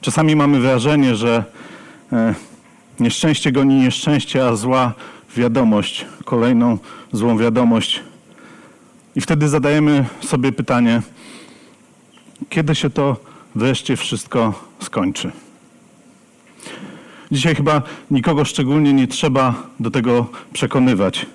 Czasami 0.00 0.36
mamy 0.36 0.60
wrażenie, 0.60 1.16
że 1.16 1.44
e, 2.12 2.34
nieszczęście 3.00 3.52
goni 3.52 3.74
nieszczęście, 3.74 4.46
a 4.46 4.56
zła 4.56 4.92
wiadomość, 5.36 6.06
kolejną 6.24 6.78
złą 7.12 7.38
wiadomość. 7.38 8.02
I 9.16 9.20
wtedy 9.20 9.48
zadajemy 9.48 10.04
sobie 10.20 10.52
pytanie, 10.52 11.02
kiedy 12.48 12.74
się 12.74 12.90
to 12.90 13.16
wreszcie 13.54 13.96
wszystko 13.96 14.64
skończy? 14.80 15.32
Dzisiaj 17.30 17.54
chyba 17.54 17.82
nikogo 18.10 18.44
szczególnie 18.44 18.92
nie 18.92 19.06
trzeba 19.06 19.54
do 19.80 19.90
tego 19.90 20.26
przekonywać. 20.52 21.26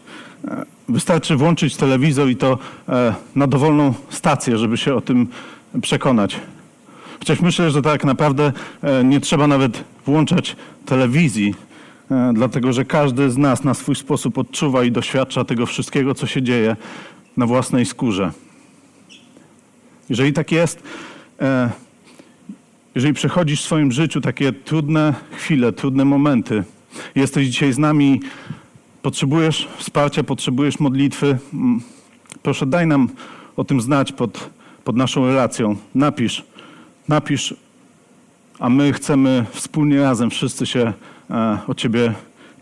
E, 0.47 0.65
wystarczy 0.89 1.35
włączyć 1.35 1.75
telewizor 1.75 2.29
i 2.29 2.35
to 2.35 2.57
e, 2.89 3.15
na 3.35 3.47
dowolną 3.47 3.93
stację, 4.09 4.57
żeby 4.57 4.77
się 4.77 4.95
o 4.95 5.01
tym 5.01 5.27
przekonać. 5.81 6.39
Chociaż 7.23 7.41
myślę, 7.41 7.71
że 7.71 7.81
tak 7.81 8.03
naprawdę 8.03 8.51
e, 8.81 9.03
nie 9.03 9.19
trzeba 9.19 9.47
nawet 9.47 9.83
włączać 10.05 10.55
telewizji, 10.85 11.55
dlatego 12.33 12.73
że 12.73 12.85
każdy 12.85 13.31
z 13.31 13.37
nas 13.37 13.63
na 13.63 13.73
swój 13.73 13.95
sposób 13.95 14.37
odczuwa 14.37 14.83
i 14.83 14.91
doświadcza 14.91 15.45
tego 15.45 15.65
wszystkiego, 15.65 16.15
co 16.15 16.27
się 16.27 16.41
dzieje 16.41 16.75
na 17.37 17.45
własnej 17.45 17.85
skórze. 17.85 18.31
Jeżeli 20.09 20.33
tak 20.33 20.51
jest, 20.51 20.83
jeżeli 22.95 23.13
przechodzisz 23.13 23.61
w 23.61 23.65
swoim 23.65 23.91
życiu 23.91 24.21
takie 24.21 24.53
trudne 24.53 25.13
chwile, 25.31 25.73
trudne 25.73 26.05
momenty, 26.05 26.63
jesteś 27.15 27.47
dzisiaj 27.47 27.73
z 27.73 27.77
nami, 27.77 28.21
potrzebujesz 29.01 29.67
wsparcia, 29.77 30.23
potrzebujesz 30.23 30.79
modlitwy, 30.79 31.37
mm, 31.53 31.81
proszę 32.43 32.65
daj 32.65 32.87
nam 32.87 33.09
o 33.55 33.63
tym 33.63 33.81
znać 33.81 34.11
pod, 34.11 34.49
pod 34.83 34.95
naszą 34.95 35.25
relacją. 35.25 35.75
Napisz, 35.95 36.52
napisz, 37.07 37.55
a 38.59 38.69
my 38.69 38.93
chcemy 38.93 39.45
wspólnie 39.51 40.01
razem 40.01 40.29
wszyscy 40.29 40.65
się 40.65 40.93
e, 41.29 41.57
o 41.67 41.73
Ciebie 41.73 42.13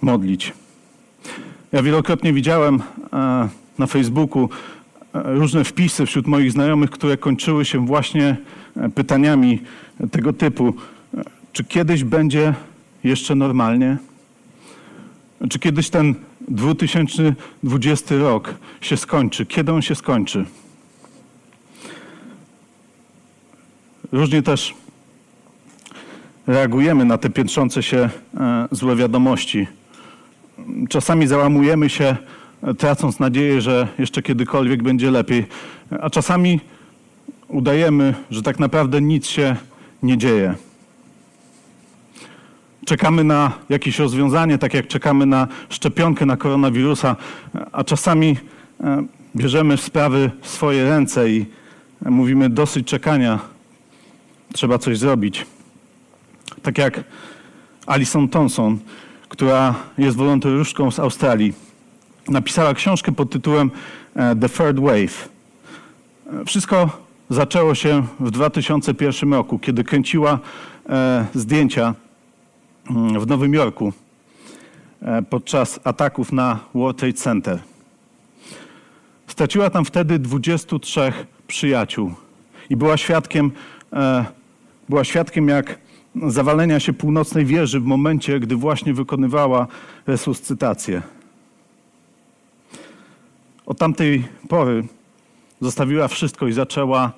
modlić. 0.02 0.53
Ja 1.72 1.84
wielokrotnie 1.84 2.34
widziałem 2.34 2.81
e, 3.14 3.50
na 3.78 3.88
Facebooku 3.88 4.50
e, 5.14 5.22
różne 5.23 5.64
wpisy 5.64 6.06
wśród 6.06 6.28
moich 6.28 6.52
znajomych, 6.52 6.89
które 6.89 7.17
kończyły 7.17 7.66
się 7.66 7.86
właśnie 7.86 8.38
pytaniami 8.95 9.62
tego 10.12 10.34
typu. 10.34 10.73
Czy 11.53 11.64
kiedyś 11.64 12.03
będzie 12.03 12.53
jeszcze 13.03 13.36
normalnie? 13.36 13.97
Czy 15.50 15.59
kiedyś 15.59 15.89
ten 15.89 16.16
2020 16.47 18.16
rok 18.16 18.56
się 18.81 18.97
skończy? 18.97 19.45
Kiedy 19.45 19.72
on 19.72 19.81
się 19.81 19.95
skończy? 19.95 20.45
Różnie 24.11 24.41
też 24.41 24.73
reagujemy 26.47 27.05
na 27.05 27.17
te 27.17 27.29
piętrzące 27.29 27.83
się 27.83 28.09
e, 28.38 28.67
złe 28.72 28.95
wiadomości. 28.95 29.67
Czasami 30.89 31.27
załamujemy 31.27 31.89
się, 31.89 32.16
e, 32.63 32.73
tracąc 32.73 33.19
nadzieję, 33.19 33.61
że 33.61 33.88
jeszcze 33.99 34.22
kiedykolwiek 34.22 34.83
będzie 34.83 35.11
lepiej, 35.11 35.45
a 36.01 36.09
czasami 36.09 36.59
udajemy, 37.47 38.13
że 38.31 38.41
tak 38.41 38.59
naprawdę 38.59 39.01
nic 39.01 39.27
się 39.27 39.55
nie 40.03 40.17
dzieje. 40.17 40.55
Czekamy 42.85 43.23
na 43.23 43.51
jakieś 43.69 43.99
rozwiązanie, 43.99 44.57
tak 44.57 44.73
jak 44.73 44.88
czekamy 44.88 45.25
na 45.25 45.47
szczepionkę 45.69 46.25
na 46.25 46.38
koronawirusa, 46.38 47.16
a 47.72 47.83
czasami 47.83 48.38
e, 48.83 49.03
bierzemy 49.35 49.78
sprawy 49.78 50.31
w 50.41 50.47
swoje 50.47 50.89
ręce 50.89 51.29
i 51.29 51.45
mówimy 52.05 52.49
dosyć 52.49 52.88
czekania, 52.88 53.50
trzeba 54.53 54.78
coś 54.78 54.97
zrobić. 54.97 55.45
Tak 56.62 56.78
jak 56.78 57.03
Alison 57.85 58.29
Thompson, 58.29 58.79
która 59.29 59.75
jest 59.97 60.17
wolontariuszką 60.17 60.91
z 60.91 61.00
Australii, 61.00 61.53
napisała 62.28 62.73
książkę 62.73 63.11
pod 63.11 63.29
tytułem 63.29 63.72
e, 64.16 64.35
The 64.35 64.50
Third 64.50 64.79
Wave. 64.79 65.29
E, 66.41 66.45
wszystko 66.45 66.90
zaczęło 67.29 67.75
się 67.75 68.03
w 68.19 68.31
2001 68.31 69.34
roku, 69.34 69.59
kiedy 69.59 69.84
kręciła 69.84 70.40
e, 70.90 71.25
zdjęcia 71.34 71.95
mm, 72.90 73.19
w 73.19 73.28
Nowym 73.28 73.53
Jorku 73.53 73.94
podczas 75.29 75.79
ataków 75.84 76.31
na 76.31 76.59
World 76.75 76.97
Trade 76.97 77.13
Center. 77.13 77.59
Straciła 79.28 79.69
tam 79.69 79.85
wtedy 79.85 80.19
23 80.19 81.13
przyjaciół 81.47 82.13
i 82.69 82.75
była 82.75 82.97
świadkiem, 82.97 83.51
była 84.91 85.03
świadkiem 85.03 85.47
jak 85.47 85.79
zawalenia 86.28 86.79
się 86.79 86.94
północnej 86.94 87.46
wieży 87.46 87.79
w 87.79 87.85
momencie, 87.85 88.40
gdy 88.40 88.56
właśnie 88.56 88.94
wykonywała 88.94 89.68
resuscytację. 90.07 91.02
Od 93.66 93.78
tamtej 93.78 94.24
pory 94.50 94.84
zostawiła 95.62 96.07
wszystko 96.07 96.47
i 96.47 96.53
zaczęła 96.53 97.12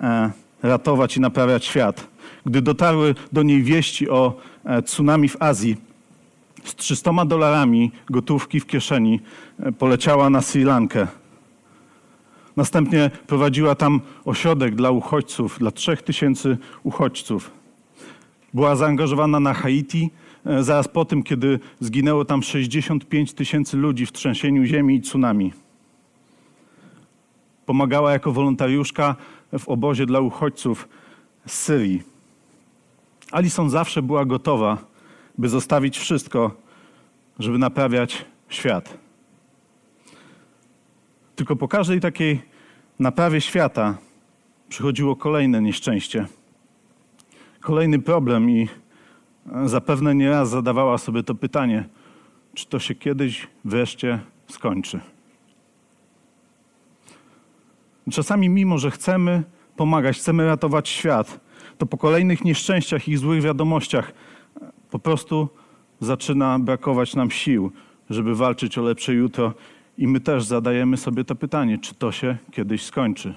e, 0.00 0.30
ratować 0.62 1.16
i 1.16 1.20
naprawiać 1.20 1.64
świat. 1.64 2.06
Gdy 2.46 2.62
dotarły 2.62 3.14
do 3.32 3.42
niej 3.42 3.62
wieści 3.62 4.10
o 4.10 4.36
e, 4.64 4.82
tsunami 4.82 5.28
w 5.28 5.42
Azji, 5.42 5.76
z 6.64 6.74
300 6.74 7.24
dolarami 7.24 7.92
gotówki 8.10 8.60
w 8.60 8.66
kieszeni 8.66 9.20
e, 9.60 9.72
poleciała 9.72 10.30
na 10.30 10.40
Sri 10.40 10.64
Lankę. 10.64 11.06
Następnie 12.56 13.10
prowadziła 13.26 13.74
tam 13.74 14.00
ośrodek 14.24 14.74
dla 14.74 14.90
uchodźców, 14.90 15.58
dla 15.58 15.70
3000 15.70 16.56
uchodźców. 16.82 17.50
Była 18.54 18.76
zaangażowana 18.76 19.40
na 19.40 19.54
Haiti 19.54 20.10
zaraz 20.60 20.88
po 20.88 21.04
tym, 21.04 21.22
kiedy 21.22 21.58
zginęło 21.80 22.24
tam 22.24 22.42
65 22.42 23.32
tysięcy 23.32 23.76
ludzi 23.76 24.06
w 24.06 24.12
trzęsieniu 24.12 24.64
ziemi 24.64 24.94
i 24.94 25.00
tsunami 25.00 25.52
pomagała 27.66 28.12
jako 28.12 28.32
wolontariuszka 28.32 29.16
w 29.58 29.68
obozie 29.68 30.06
dla 30.06 30.20
uchodźców 30.20 30.88
z 31.46 31.52
Syrii. 31.52 32.02
Alison 33.30 33.70
zawsze 33.70 34.02
była 34.02 34.24
gotowa, 34.24 34.78
by 35.38 35.48
zostawić 35.48 35.98
wszystko, 35.98 36.50
żeby 37.38 37.58
naprawiać 37.58 38.24
świat. 38.48 38.98
Tylko 41.42 41.56
po 41.56 41.68
każdej 41.68 42.00
takiej 42.00 42.42
naprawie 42.98 43.40
świata 43.40 43.98
przychodziło 44.68 45.16
kolejne 45.16 45.62
nieszczęście, 45.62 46.26
kolejny 47.60 47.98
problem 47.98 48.50
i 48.50 48.68
zapewne 49.64 50.14
nieraz 50.14 50.50
zadawała 50.50 50.98
sobie 50.98 51.22
to 51.22 51.34
pytanie, 51.34 51.88
czy 52.54 52.66
to 52.66 52.78
się 52.78 52.94
kiedyś 52.94 53.46
wreszcie 53.64 54.18
skończy. 54.48 55.00
Czasami, 58.10 58.48
mimo 58.48 58.78
że 58.78 58.90
chcemy 58.90 59.42
pomagać, 59.76 60.16
chcemy 60.16 60.46
ratować 60.46 60.88
świat, 60.88 61.40
to 61.78 61.86
po 61.86 61.98
kolejnych 61.98 62.44
nieszczęściach 62.44 63.08
i 63.08 63.16
złych 63.16 63.42
wiadomościach 63.42 64.12
po 64.90 64.98
prostu 64.98 65.48
zaczyna 66.00 66.58
brakować 66.58 67.14
nam 67.14 67.30
sił, 67.30 67.72
żeby 68.10 68.34
walczyć 68.34 68.78
o 68.78 68.82
lepsze 68.82 69.12
jutro. 69.12 69.54
I 69.98 70.06
my 70.06 70.20
też 70.20 70.44
zadajemy 70.44 70.96
sobie 70.96 71.24
to 71.24 71.34
pytanie, 71.34 71.78
czy 71.78 71.94
to 71.94 72.12
się 72.12 72.36
kiedyś 72.50 72.82
skończy. 72.82 73.34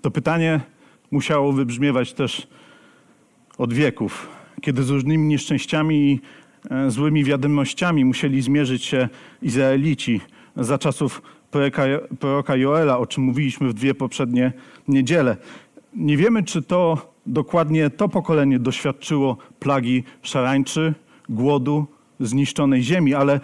To 0.00 0.10
pytanie 0.10 0.60
musiało 1.10 1.52
wybrzmiewać 1.52 2.12
też 2.12 2.46
od 3.58 3.72
wieków, 3.72 4.28
kiedy 4.60 4.82
z 4.82 4.90
różnymi 4.90 5.28
nieszczęściami 5.28 5.96
i 5.96 6.20
e, 6.70 6.90
złymi 6.90 7.24
wiadomościami 7.24 8.04
musieli 8.04 8.42
zmierzyć 8.42 8.84
się 8.84 9.08
Izraelici 9.42 10.20
za 10.56 10.78
czasów 10.78 11.22
proroka, 12.20 12.56
Joela, 12.56 12.98
o 12.98 13.06
czym 13.06 13.24
mówiliśmy 13.24 13.68
w 13.68 13.74
dwie 13.74 13.94
poprzednie 13.94 14.52
niedziele. 14.88 15.36
Nie 15.94 16.16
wiemy, 16.16 16.42
czy 16.42 16.62
to 16.62 17.12
dokładnie 17.26 17.90
to 17.90 18.08
pokolenie 18.08 18.58
doświadczyło 18.58 19.36
plagi 19.60 20.04
szarańczy, 20.22 20.94
głodu, 21.28 21.86
zniszczonej 22.26 22.82
ziemi, 22.82 23.14
ale, 23.14 23.40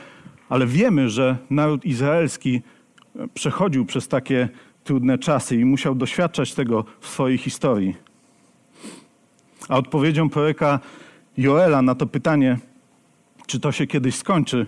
ale 0.49 0.67
wiemy, 0.67 1.11
że 1.11 1.37
naród 1.51 1.85
izraelski 1.85 2.63
przechodził 3.35 3.87
przez 3.87 4.09
takie 4.09 4.49
trudne 4.85 5.19
czasy 5.19 5.57
i 5.57 5.65
musiał 5.65 5.95
doświadczać 5.95 6.55
tego 6.55 6.85
w 7.01 7.09
swojej 7.09 7.39
historii. 7.39 7.95
A 9.69 9.77
odpowiedzią 9.77 10.29
proroka 10.29 10.81
Joela 11.37 11.83
na 11.83 11.95
to 11.95 12.07
pytanie, 12.07 12.59
czy 13.47 13.61
to 13.61 13.73
się 13.73 13.87
kiedyś 13.87 14.15
skończy, 14.15 14.67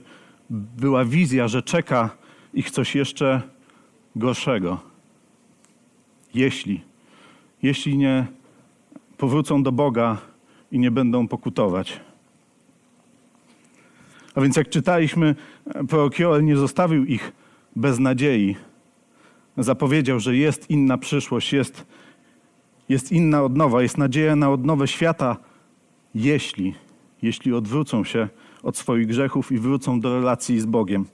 była 0.50 1.04
wizja, 1.04 1.48
że 1.48 1.62
czeka 1.62 2.10
ich 2.54 2.70
coś 2.70 2.94
jeszcze 2.94 3.42
gorszego. 4.16 4.78
Jeśli, 6.34 6.80
jeśli 7.62 7.98
nie 7.98 8.26
powrócą 9.16 9.62
do 9.62 9.72
Boga 9.72 10.18
i 10.72 10.78
nie 10.78 10.90
będą 10.90 11.28
pokutować. 11.28 12.00
A 14.34 14.40
więc 14.40 14.56
jak 14.56 14.68
czytaliśmy, 14.68 15.34
prorok 15.88 16.18
Joel 16.18 16.44
nie 16.44 16.56
zostawił 16.56 17.04
ich 17.04 17.32
bez 17.76 17.98
nadziei. 17.98 18.56
Zapowiedział, 19.56 20.20
że 20.20 20.36
jest 20.36 20.70
inna 20.70 20.98
przyszłość, 20.98 21.52
jest, 21.52 21.86
jest 22.88 23.12
inna 23.12 23.42
odnowa, 23.42 23.82
jest 23.82 23.98
nadzieja 23.98 24.36
na 24.36 24.50
odnowę 24.50 24.88
świata, 24.88 25.36
jeśli, 26.14 26.74
jeśli 27.22 27.52
odwrócą 27.52 28.04
się 28.04 28.28
od 28.62 28.76
swoich 28.76 29.06
grzechów 29.06 29.52
i 29.52 29.58
wrócą 29.58 30.00
do 30.00 30.14
relacji 30.14 30.60
z 30.60 30.66
Bogiem. 30.66 31.04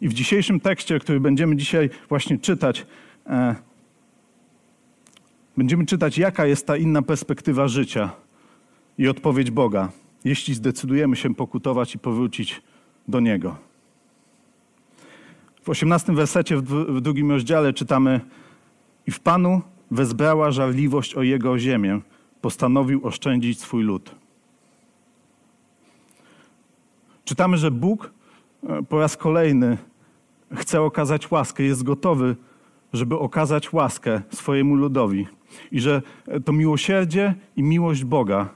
I 0.00 0.08
w 0.08 0.14
dzisiejszym 0.14 0.60
tekście, 0.60 0.98
który 0.98 1.20
będziemy 1.20 1.56
dzisiaj 1.56 1.90
właśnie 2.08 2.38
czytać, 2.38 2.86
e, 3.26 3.54
będziemy 5.56 5.86
czytać, 5.86 6.18
jaka 6.18 6.46
jest 6.46 6.66
ta 6.66 6.76
inna 6.76 7.02
perspektywa 7.02 7.68
życia 7.68 8.10
i 8.98 9.08
odpowiedź 9.08 9.50
Boga, 9.50 9.88
jeśli 10.24 10.54
zdecydujemy 10.54 11.16
się 11.16 11.34
pokutować 11.34 11.94
i 11.94 11.98
powrócić 11.98 12.62
do 13.08 13.20
Niego. 13.20 13.56
W 15.62 15.68
osiemnastym 15.68 16.16
wersecie 16.16 16.56
w, 16.56 17.00
drugim 17.00 17.30
rozdziale 17.30 17.72
czytamy 17.72 18.20
i 19.06 19.10
w 19.10 19.20
Panu 19.20 19.60
wezbrała 19.90 20.50
żarliwość 20.50 21.14
o 21.14 21.22
Jego 21.22 21.58
ziemię, 21.58 22.00
postanowił 22.40 23.06
oszczędzić 23.06 23.60
swój 23.60 23.84
lud. 23.84 24.14
Czytamy, 27.24 27.56
że 27.56 27.70
Bóg 27.70 28.10
e, 28.68 28.82
po 28.82 28.98
raz 28.98 29.16
kolejny 29.16 29.78
chce 30.54 30.82
okazać 30.82 31.30
łaskę, 31.30 31.62
jest 31.62 31.82
gotowy, 31.82 32.36
żeby 32.92 33.18
okazać 33.18 33.72
łaskę 33.72 34.22
swojemu 34.30 34.74
ludowi. 34.74 35.26
I 35.72 35.80
że 35.80 36.02
e, 36.26 36.40
to 36.40 36.52
miłosierdzie 36.52 37.34
i 37.56 37.62
miłość 37.62 38.04
Boga 38.04 38.48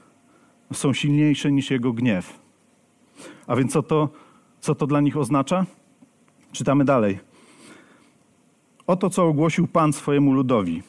są 0.73 0.93
silniejsze 0.93 1.51
niż 1.51 1.71
jego 1.71 1.93
gniew. 1.93 2.39
A 3.47 3.55
więc 3.55 3.71
co 3.71 3.83
to, 3.83 4.09
co 4.61 4.75
to 4.75 4.87
dla 4.87 5.01
nich 5.01 5.17
oznacza? 5.17 5.65
Czytamy 6.51 6.85
dalej. 6.85 7.19
Oto 8.87 9.09
co 9.09 9.27
ogłosił 9.27 9.67
Pan 9.67 9.93
swojemu 9.93 10.33
ludowi. 10.33 10.83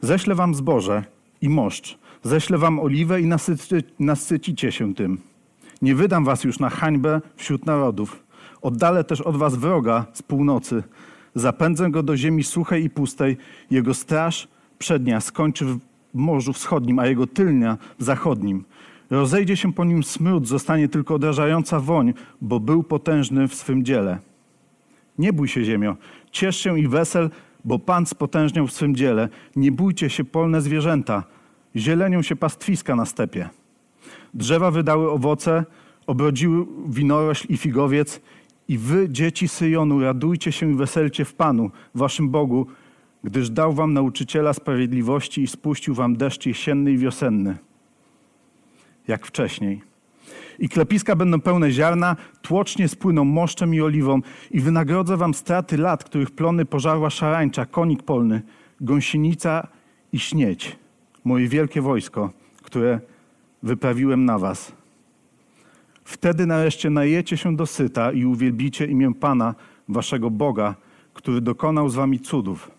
Ześlę 0.00 0.34
wam 0.34 0.54
zboże 0.54 1.04
i 1.40 1.48
moszcz, 1.48 1.98
ześlę 2.22 2.58
wam 2.58 2.80
oliwę 2.80 3.20
i 3.20 3.26
nasyci, 3.26 3.74
nasycicie 3.98 4.72
się 4.72 4.94
tym. 4.94 5.18
Nie 5.82 5.94
wydam 5.94 6.24
was 6.24 6.44
już 6.44 6.58
na 6.58 6.70
hańbę 6.70 7.20
wśród 7.36 7.66
narodów. 7.66 8.22
Oddalę 8.62 9.04
też 9.04 9.20
od 9.20 9.36
was 9.36 9.56
wroga 9.56 10.06
z 10.12 10.22
północy. 10.22 10.82
Zapędzę 11.34 11.90
go 11.90 12.02
do 12.02 12.16
ziemi 12.16 12.44
suchej 12.44 12.84
i 12.84 12.90
pustej. 12.90 13.36
Jego 13.70 13.94
straż 13.94 14.48
przednia 14.78 15.20
skończy 15.20 15.78
Morzu 16.14 16.52
Wschodnim, 16.52 16.98
a 16.98 17.06
jego 17.06 17.26
tylnia 17.26 17.78
zachodnim. 17.98 18.64
Rozejdzie 19.10 19.56
się 19.56 19.72
po 19.72 19.84
nim 19.84 20.02
smród, 20.02 20.48
zostanie 20.48 20.88
tylko 20.88 21.14
odrażająca 21.14 21.80
woń, 21.80 22.14
bo 22.40 22.60
był 22.60 22.82
potężny 22.82 23.48
w 23.48 23.54
swym 23.54 23.84
dziele. 23.84 24.18
Nie 25.18 25.32
bój 25.32 25.48
się, 25.48 25.64
ziemio, 25.64 25.96
ciesz 26.30 26.56
się 26.56 26.78
i 26.78 26.88
wesel, 26.88 27.30
bo 27.64 27.78
Pan 27.78 28.06
spotężniał 28.06 28.66
w 28.66 28.72
swym 28.72 28.96
dziele. 28.96 29.28
Nie 29.56 29.72
bójcie 29.72 30.10
się, 30.10 30.24
polne 30.24 30.60
zwierzęta, 30.60 31.24
zielenią 31.76 32.22
się 32.22 32.36
pastwiska 32.36 32.96
na 32.96 33.04
stepie. 33.04 33.48
Drzewa 34.34 34.70
wydały 34.70 35.10
owoce, 35.10 35.64
obrodziły 36.06 36.66
winorośl 36.86 37.46
i 37.48 37.56
figowiec. 37.56 38.20
I 38.68 38.78
wy, 38.78 39.08
dzieci 39.10 39.48
Syjonu, 39.48 40.00
radujcie 40.00 40.52
się 40.52 40.70
i 40.70 40.74
weselcie 40.74 41.24
w 41.24 41.34
Panu, 41.34 41.70
waszym 41.94 42.28
Bogu, 42.28 42.66
gdyż 43.24 43.50
dał 43.50 43.72
wam 43.72 43.92
nauczyciela 43.92 44.52
sprawiedliwości 44.52 45.42
i 45.42 45.46
spuścił 45.46 45.94
wam 45.94 46.16
deszcz 46.16 46.46
jesienny 46.46 46.92
i 46.92 46.98
wiosenny, 46.98 47.56
jak 49.08 49.26
wcześniej. 49.26 49.82
I 50.58 50.68
klepiska 50.68 51.16
będą 51.16 51.40
pełne 51.40 51.70
ziarna, 51.70 52.16
tłocznie 52.42 52.88
spłyną 52.88 53.24
moszczem 53.24 53.74
i 53.74 53.80
oliwą 53.80 54.20
i 54.50 54.60
wynagrodzę 54.60 55.16
wam 55.16 55.34
straty 55.34 55.76
lat, 55.76 56.04
których 56.04 56.30
plony 56.30 56.64
pożarła 56.64 57.10
szarańcza, 57.10 57.66
konik 57.66 58.02
polny, 58.02 58.42
gąsienica 58.80 59.66
i 60.12 60.18
śnieć, 60.18 60.76
moje 61.24 61.48
wielkie 61.48 61.82
wojsko, 61.82 62.30
które 62.62 63.00
wyprawiłem 63.62 64.24
na 64.24 64.38
was. 64.38 64.72
Wtedy 66.04 66.46
nareszcie 66.46 66.90
najecie 66.90 67.36
się 67.36 67.56
do 67.56 67.66
syta 67.66 68.12
i 68.12 68.24
uwielbicie 68.24 68.86
imię 68.86 69.14
Pana, 69.14 69.54
waszego 69.88 70.30
Boga, 70.30 70.74
który 71.14 71.40
dokonał 71.40 71.88
z 71.88 71.94
wami 71.94 72.20
cudów. 72.20 72.77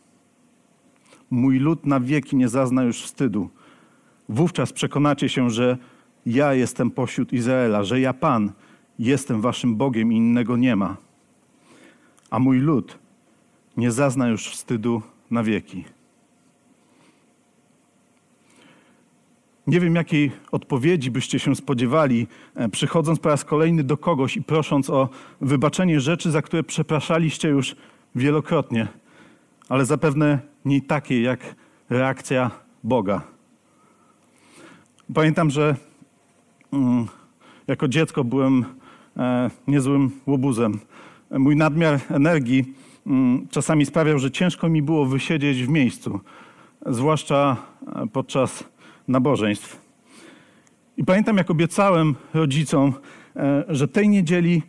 Mój 1.30 1.60
lud 1.60 1.86
na 1.86 2.00
wieki 2.00 2.36
nie 2.36 2.50
zazna 2.50 2.84
już 2.84 3.02
wstydu. 3.04 3.50
Wówczas 4.30 4.74
przekonacie 4.74 5.30
się, 5.30 5.50
że 5.50 5.78
ja 6.26 6.54
jestem 6.54 6.92
pośród 6.92 7.34
Izraela, 7.34 7.84
że 7.84 8.00
ja 8.00 8.14
Pan 8.14 8.52
jestem 9.00 9.42
waszym 9.42 9.76
Bogiem 9.76 10.14
i 10.14 10.16
innego 10.16 10.58
nie 10.58 10.76
ma. 10.76 10.98
A 12.30 12.40
mój 12.40 12.60
lud 12.60 13.00
nie 13.78 13.92
zazna 13.92 14.28
już 14.28 14.48
wstydu 14.48 15.02
na 15.32 15.44
wieki. 15.44 15.86
Nie 19.68 19.80
wiem, 19.80 19.96
jakiej 19.96 20.32
odpowiedzi 20.52 21.12
byście 21.12 21.40
się 21.40 21.56
spodziewali, 21.56 22.28
e, 22.56 22.70
przychodząc 22.70 23.20
po 23.20 23.30
raz 23.30 23.46
kolejny 23.46 23.84
do 23.84 23.98
kogoś 23.98 24.38
i 24.38 24.44
prosząc 24.44 24.90
o 24.90 25.10
wybaczenie 25.42 26.00
rzeczy, 26.00 26.32
za 26.32 26.42
które 26.42 26.64
przepraszaliście 26.64 27.50
już 27.50 27.76
wielokrotnie, 28.16 28.88
ale 29.70 29.86
zapewne 29.86 30.40
nie 30.66 30.82
takiej 30.82 31.24
jak 31.24 31.40
reakcja 31.90 32.52
Boga. 32.84 33.22
Pamiętam, 35.14 35.50
że 35.50 35.76
mm, 36.74 37.08
jako 37.68 37.88
dziecko 37.88 38.24
byłem 38.24 38.66
e, 39.18 39.50
niezłym 39.68 40.12
łobuzem. 40.28 40.80
Mój 41.32 41.56
nadmiar 41.56 42.00
energii 42.10 42.74
mm, 43.08 43.48
czasami 43.52 43.86
sprawiał, 43.86 44.20
że 44.20 44.32
ciężko 44.32 44.70
mi 44.70 44.82
było 44.82 45.06
wysiedzieć 45.06 45.64
w 45.64 45.70
miejscu, 45.70 46.20
zwłaszcza 46.86 47.58
e, 47.96 48.08
podczas 48.08 48.64
nabożeństw. 49.08 49.82
I 50.98 51.04
pamiętam, 51.04 51.38
jak 51.38 51.52
obiecałem 51.52 52.16
rodzicom, 52.34 52.94
e, 53.36 53.64
że 53.68 53.88
tej 53.88 54.10
niedzieli 54.10 54.64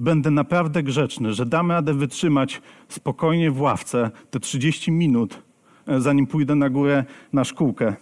będę 0.00 0.30
naprawdę 0.30 0.82
grzeczny, 0.82 1.32
że 1.32 1.46
damy 1.46 1.74
radę 1.74 1.94
wytrzymać 1.94 2.62
spokojnie 2.88 3.50
w 3.50 3.60
ławce 3.60 4.10
te 4.30 4.40
30 4.40 4.92
minut, 4.92 5.42
e, 5.86 6.00
zanim 6.00 6.26
pójdę 6.26 6.54
na 6.54 6.70
górę 6.70 7.04
na 7.32 7.44
szkółkę. 7.44 7.94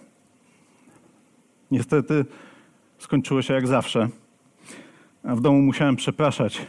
Niestety 1.71 2.25
skończyło 2.97 3.41
się 3.41 3.53
jak 3.53 3.67
zawsze. 3.67 4.09
A 5.23 5.35
w 5.35 5.41
domu 5.41 5.61
musiałem 5.61 5.95
przepraszać 5.95 6.61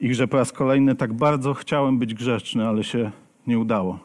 ich, 0.00 0.14
że 0.14 0.28
po 0.28 0.36
raz 0.36 0.52
kolejny 0.52 0.94
tak 0.94 1.12
bardzo 1.12 1.54
chciałem 1.54 1.98
być 1.98 2.14
grzeczny, 2.14 2.68
ale 2.68 2.84
się 2.84 3.10
nie 3.46 3.58
udało. 3.58 3.98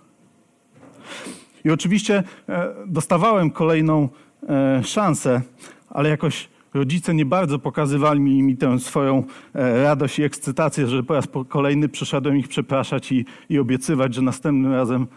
I 1.66 1.72
oczywiście 1.72 2.24
e, 2.50 2.74
dostawałem 2.88 3.52
kolejną 3.52 4.10
E, 4.48 4.84
szansę, 4.84 5.42
ale 5.90 6.10
jakoś 6.10 6.50
rodzice 6.74 7.14
nie 7.14 7.26
bardzo 7.26 7.60
pokazywali 7.60 8.20
mi, 8.20 8.44
mi 8.44 8.58
tę 8.58 8.80
swoją 8.80 9.24
e, 9.54 9.84
radość 9.84 10.20
i 10.20 10.24
ekscytację, 10.24 10.88
że 10.88 11.04
po 11.04 11.14
raz 11.14 11.28
kolejny 11.48 11.90
przyszedłem 11.90 12.38
ich 12.38 12.48
przepraszać 12.48 13.12
i, 13.12 13.26
i 13.50 13.60
obiecywać, 13.60 14.16
że 14.16 14.22
następnym 14.22 14.74
razem 14.74 15.08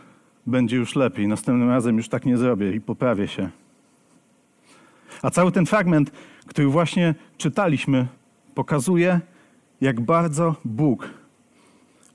będzie 0.46 0.76
już 0.76 0.96
lepiej, 0.96 1.28
następnym 1.28 1.68
razem 1.68 1.96
już 1.96 2.08
tak 2.08 2.26
nie 2.26 2.36
zrobię 2.36 2.72
i 2.72 2.80
poprawię 2.80 3.28
się. 3.28 3.48
A 5.22 5.30
cały 5.30 5.52
ten 5.52 5.66
fragment, 5.66 6.10
który 6.46 6.68
właśnie 6.68 7.14
czytaliśmy, 7.38 8.06
pokazuje, 8.54 9.20
jak 9.80 10.00
bardzo 10.00 10.56
Bóg 10.64 11.10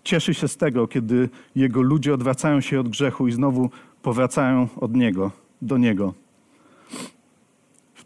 cieszy 0.03 0.33
się 0.33 0.47
z 0.47 0.57
tego, 0.57 0.87
kiedy 0.87 1.29
Jego 1.55 1.81
ludzie 1.81 2.13
odwracają 2.13 2.61
się 2.61 2.79
od 2.79 2.89
grzechu 2.89 3.27
i 3.27 3.31
znowu 3.31 3.69
powracają 4.01 4.67
od 4.75 4.95
Niego, 4.95 5.31
do 5.61 5.77
Niego 5.77 6.13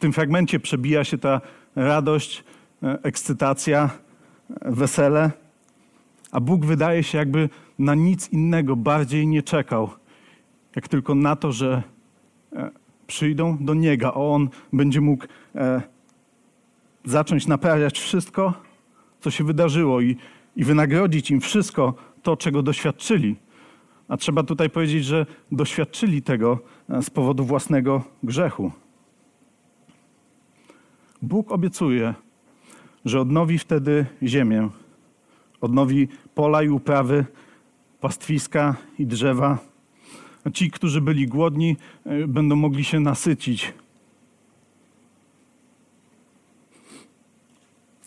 tym 0.02 0.14
fragmencie 0.14 0.60
przebija 0.60 1.04
się 1.04 1.18
ta 1.18 1.42
radość, 1.76 2.44
e, 2.84 3.00
ekscytacja, 3.04 3.90
e, 4.50 4.72
wesele, 4.72 5.32
a 6.32 6.40
Bóg 6.40 6.66
wydaje 6.66 7.04
się 7.04 7.18
jakby 7.18 7.50
na 7.80 7.96
nic 7.96 8.30
innego 8.30 8.76
bardziej 8.76 9.28
nie 9.28 9.44
czekał, 9.44 9.90
jak 10.76 10.88
tylko 10.88 11.16
na 11.16 11.36
to, 11.36 11.52
że 11.52 11.84
e, 12.54 12.72
przyjdą 13.08 13.58
do 13.62 13.74
Niego, 13.74 14.08
a 14.08 14.14
On 14.14 14.50
będzie 14.74 15.02
mógł 15.02 15.26
zacząć 17.06 17.48
naprawiać 17.48 18.00
wszystko, 18.00 18.54
co 19.20 19.32
się 19.32 19.44
wydarzyło 19.44 20.02
i, 20.02 20.18
i 20.56 20.64
wynagrodzić 20.64 21.32
im 21.32 21.42
wszystko 21.42 21.94
to, 22.24 22.38
czego 22.38 22.64
doświadczyli. 22.64 23.36
A 24.08 24.18
trzeba 24.18 24.44
tutaj 24.44 24.70
powiedzieć, 24.70 25.06
że 25.06 25.26
doświadczyli 25.52 26.22
tego 26.22 26.60
z 27.02 27.10
powodu 27.10 27.44
własnego 27.44 28.04
grzechu. 28.24 28.72
Bóg 31.22 31.52
obiecuje, 31.52 32.14
że 33.06 33.22
odnowi 33.22 33.60
wtedy 33.60 34.06
ziemię, 34.24 34.70
odnowi 35.62 36.08
pola 36.36 36.64
i 36.64 36.70
uprawy, 36.70 37.26
pastwiska 38.00 38.76
i 39.00 39.06
drzewa. 39.06 39.58
A 40.46 40.50
ci, 40.50 40.72
którzy 40.72 41.02
byli 41.02 41.28
głodni, 41.28 41.78
e, 42.06 42.28
będą 42.28 42.56
mogli 42.56 42.84
się 42.84 43.00
nasycić. 43.00 43.74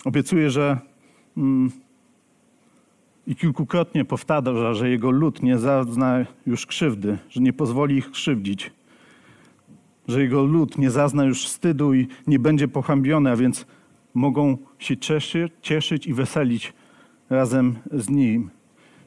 Obiecuje, 0.04 0.50
że 0.50 0.78
mm, 1.36 1.70
i 3.26 3.36
kilkukrotnie 3.36 4.04
powtarza, 4.04 4.74
że 4.74 4.90
jego 4.90 5.10
lud 5.10 5.42
nie 5.42 5.58
zazna 5.58 6.24
już 6.46 6.66
krzywdy, 6.66 7.18
że 7.30 7.40
nie 7.40 7.52
pozwoli 7.52 7.96
ich 7.96 8.10
krzywdzić, 8.10 8.70
że 10.08 10.22
jego 10.22 10.44
lud 10.44 10.78
nie 10.78 10.90
zazna 10.90 11.24
już 11.24 11.46
wstydu 11.46 11.94
i 11.94 12.08
nie 12.26 12.38
będzie 12.38 12.68
pohambiony, 12.68 13.30
a 13.30 13.36
więc 13.36 13.66
mogą 14.14 14.58
się 14.78 14.96
cieszyć, 14.96 15.52
cieszyć 15.62 16.06
i 16.06 16.14
weselić 16.14 16.72
razem 17.30 17.76
z 17.92 18.08
nim, 18.08 18.50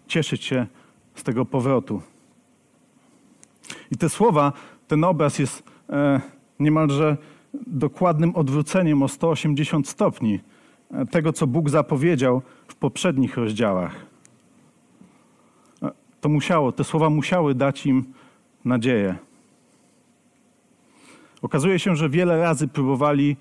cieszyć 0.07 0.43
się 0.43 0.67
z 1.15 1.23
tego 1.23 1.45
powrotu. 1.45 2.01
I 3.91 3.97
te 3.97 4.09
słowa, 4.09 4.53
ten 4.87 5.03
obraz 5.03 5.39
jest 5.39 5.63
e, 5.89 6.21
niemalże 6.59 7.17
dokładnym 7.67 8.35
odwróceniem 8.35 9.03
o 9.03 9.07
180 9.07 9.87
stopni 9.87 10.39
e, 10.91 11.05
tego, 11.05 11.33
co 11.33 11.47
Bóg 11.47 11.69
zapowiedział 11.69 12.41
w 12.67 12.75
poprzednich 12.75 13.37
rozdziałach. 13.37 14.05
E, 15.83 15.91
to 16.21 16.29
musiało, 16.29 16.71
te 16.71 16.83
słowa 16.83 17.09
musiały 17.09 17.55
dać 17.55 17.85
im 17.85 18.13
nadzieję. 18.65 19.26
Okazuje 21.41 21.79
się, 21.79 21.95
że 21.95 22.09
wiele 22.09 22.37
razy 22.37 22.67
próbowali 22.67 23.37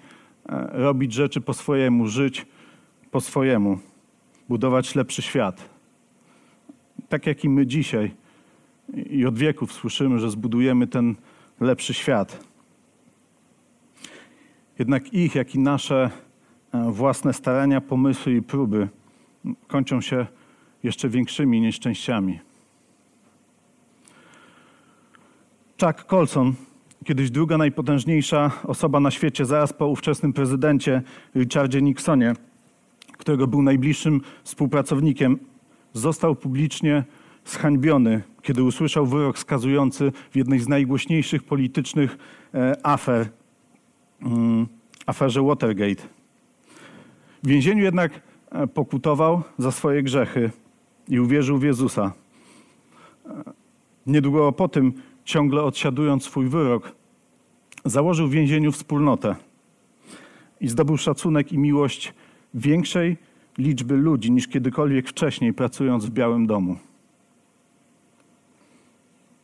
e, 0.48 0.68
robić 0.72 1.12
rzeczy 1.12 1.40
po 1.40 1.54
swojemu, 1.54 2.06
żyć 2.06 2.46
po 3.10 3.20
swojemu, 3.20 3.78
budować 4.48 4.94
lepszy 4.94 5.22
świat. 5.22 5.68
Tak 7.08 7.26
jak 7.26 7.44
i 7.44 7.48
my 7.48 7.66
dzisiaj 7.66 8.14
i 9.10 9.26
od 9.26 9.38
wieków 9.38 9.72
słyszymy, 9.72 10.18
że 10.18 10.30
zbudujemy 10.30 10.86
ten 10.86 11.14
lepszy 11.60 11.94
świat. 11.94 12.44
Jednak 14.78 15.14
ich, 15.14 15.34
jak 15.34 15.54
i 15.54 15.58
nasze 15.58 16.10
e, 16.72 16.92
własne 16.92 17.32
starania, 17.32 17.80
pomysły 17.80 18.32
i 18.32 18.42
próby 18.42 18.88
kończą 19.66 20.00
się 20.00 20.26
jeszcze 20.82 21.08
większymi 21.08 21.60
nieszczęściami. 21.60 22.40
Chuck 25.80 26.04
Colson, 26.04 26.54
kiedyś 27.06 27.30
druga 27.30 27.58
najpotężniejsza 27.58 28.50
osoba 28.64 29.00
na 29.00 29.10
świecie, 29.10 29.44
zaraz 29.44 29.72
po 29.72 29.86
ówczesnym 29.86 30.32
prezydencie 30.32 31.02
Richardzie 31.34 31.82
Nixonie, 31.82 32.34
którego 33.18 33.46
był 33.46 33.62
najbliższym 33.62 34.20
współpracownikiem, 34.44 35.38
został 35.92 36.34
publicznie 36.34 37.04
zhańbiony, 37.44 38.22
kiedy 38.42 38.62
usłyszał 38.62 39.06
wyrok 39.06 39.38
skazujący 39.38 40.12
w 40.30 40.36
jednej 40.36 40.60
z 40.60 40.68
najgłośniejszych 40.68 41.42
politycznych 41.42 42.18
e, 42.54 42.86
afer, 42.86 43.28
mm, 44.22 44.66
aferze 45.06 45.42
Watergate. 45.42 46.02
W 47.42 47.48
więzieniu 47.48 47.84
jednak 47.84 48.20
e, 48.50 48.66
pokutował 48.66 49.42
za 49.58 49.72
swoje 49.72 50.02
grzechy 50.02 50.50
i 51.08 51.20
uwierzył 51.20 51.58
w 51.58 51.62
Jezusa. 51.62 52.12
E, 53.26 53.30
niedługo 54.06 54.52
po 54.52 54.68
tym, 54.68 54.92
ciągle 55.26 55.62
odsiadując 55.62 56.24
swój 56.24 56.48
wyrok, 56.48 56.92
założył 57.84 58.28
w 58.28 58.30
więzieniu 58.30 58.72
wspólnotę 58.72 59.36
i 60.60 60.68
zdobył 60.68 60.96
szacunek 60.96 61.52
i 61.52 61.58
miłość 61.58 62.14
większej 62.54 63.16
liczby 63.58 63.96
ludzi 63.96 64.32
niż 64.32 64.48
kiedykolwiek 64.48 65.08
wcześniej 65.08 65.52
pracując 65.52 66.06
w 66.06 66.10
Białym 66.10 66.46
Domu. 66.46 66.76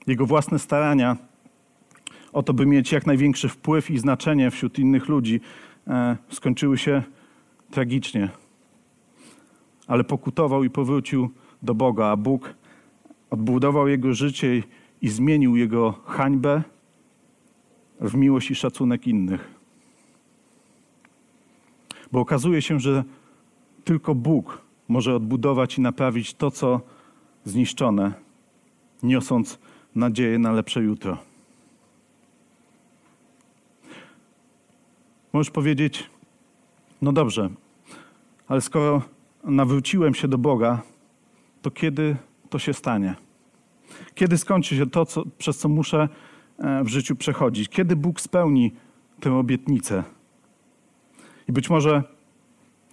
Jego 0.07 0.27
własne 0.27 0.59
starania 0.59 1.17
o 2.33 2.43
to, 2.43 2.55
by 2.55 2.67
mieć 2.67 2.93
jak 2.93 3.07
największy 3.07 3.49
wpływ 3.49 3.91
i 3.91 3.99
znaczenie 3.99 4.51
wśród 4.51 4.79
innych 4.79 5.09
ludzi, 5.09 5.41
e, 5.87 6.17
skończyły 6.31 6.79
się 6.79 7.03
tragicznie. 7.71 8.29
Ale 9.87 10.05
pokutował 10.05 10.65
i 10.65 10.71
powrócił 10.71 11.31
do 11.62 11.75
Boga, 11.75 12.07
a 12.07 12.17
Bóg 12.17 12.55
odbudował 13.31 13.89
jego 13.89 14.15
życie 14.15 14.62
i 15.02 15.09
zmienił 15.09 15.56
jego 15.56 15.92
hańbę 16.04 16.62
w 18.00 18.14
miłość 18.14 18.50
i 18.50 18.54
szacunek 18.54 19.06
innych. 19.06 19.54
Bo 22.12 22.21
okazuje 22.21 22.62
się, 22.62 22.80
że 22.80 23.04
tylko 23.85 24.14
Bóg 24.14 24.62
może 24.88 25.14
odbudować 25.14 25.78
i 25.78 25.80
naprawić 25.80 26.35
to, 26.35 26.50
co 26.50 26.80
zniszczone, 27.44 28.12
niosąc 29.02 29.59
nadzieję 29.94 30.38
na 30.38 30.52
lepsze 30.52 30.82
jutro. 30.82 31.18
Możesz 35.32 35.50
powiedzieć, 35.50 36.11
no 37.02 37.12
dobrze, 37.12 37.50
ale 38.49 38.61
skoro 38.61 39.02
nawróciłem 39.44 40.14
się 40.14 40.28
do 40.28 40.38
Boga, 40.38 40.82
to 41.62 41.71
kiedy 41.71 42.16
to 42.50 42.59
się 42.59 42.75
stanie? 42.75 43.14
Kiedy 44.14 44.38
skończy 44.38 44.76
się 44.76 44.87
to, 44.87 45.06
co, 45.06 45.22
przez 45.38 45.58
co 45.58 45.68
muszę 45.68 46.08
e, 46.58 46.84
w 46.84 46.88
życiu 46.88 47.16
przechodzić? 47.16 47.68
Kiedy 47.68 47.96
Bóg 47.96 48.20
spełni 48.20 48.72
tę 49.20 49.34
obietnicę? 49.34 50.04
I 51.49 51.52
być 51.52 51.70
może 51.70 52.02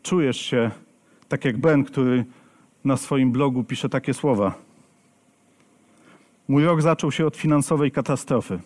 czujesz 0.04 0.38
się 0.38 0.72
tak 1.28 1.46
jak 1.46 1.58
Ben, 1.58 1.84
który 1.84 2.26
na 2.86 2.98
swoim 2.98 3.32
blogu 3.32 3.64
pisze 3.64 3.90
takie 3.90 4.14
słowa. 4.14 4.54
Mój 6.48 6.66
rok 6.66 6.82
zaczął 6.82 7.12
się 7.12 7.26
od 7.26 7.38
finansowej 7.38 7.92
katastrofy. 7.92 8.60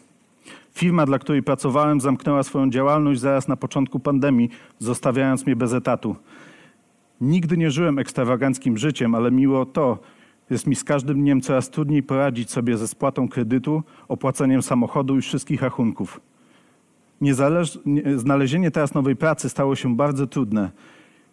Firma, 0.73 1.05
dla 1.05 1.19
której 1.19 1.43
pracowałem, 1.43 2.01
zamknęła 2.01 2.43
swoją 2.43 2.69
działalność 2.69 3.19
zaraz 3.19 3.47
na 3.47 3.55
początku 3.55 3.99
pandemii, 3.99 4.49
zostawiając 4.79 5.45
mnie 5.45 5.55
bez 5.55 5.73
etatu. 5.73 6.15
Nigdy 7.21 7.57
nie 7.57 7.71
żyłem 7.71 7.99
ekstrawaganckim 7.99 8.77
życiem, 8.77 9.15
ale 9.15 9.31
miło 9.31 9.65
to, 9.65 9.99
jest 10.53 10.67
mi 10.67 10.75
z 10.75 10.83
każdym 10.83 11.21
dniem 11.21 11.41
coraz 11.41 11.69
trudniej 11.69 12.03
poradzić 12.03 12.51
sobie 12.51 12.77
ze 12.77 12.87
spłatą 12.87 13.27
kredytu, 13.27 13.83
opłaceniem 14.07 14.61
samochodu 14.61 15.17
i 15.17 15.21
wszystkich 15.21 15.61
rachunków. 15.61 16.21
Niezależ... 17.21 17.79
Znalezienie 18.15 18.71
teraz 18.71 18.93
nowej 18.93 19.15
pracy 19.15 19.49
stało 19.49 19.75
się 19.75 19.95
bardzo 19.95 20.27
trudne. 20.27 20.71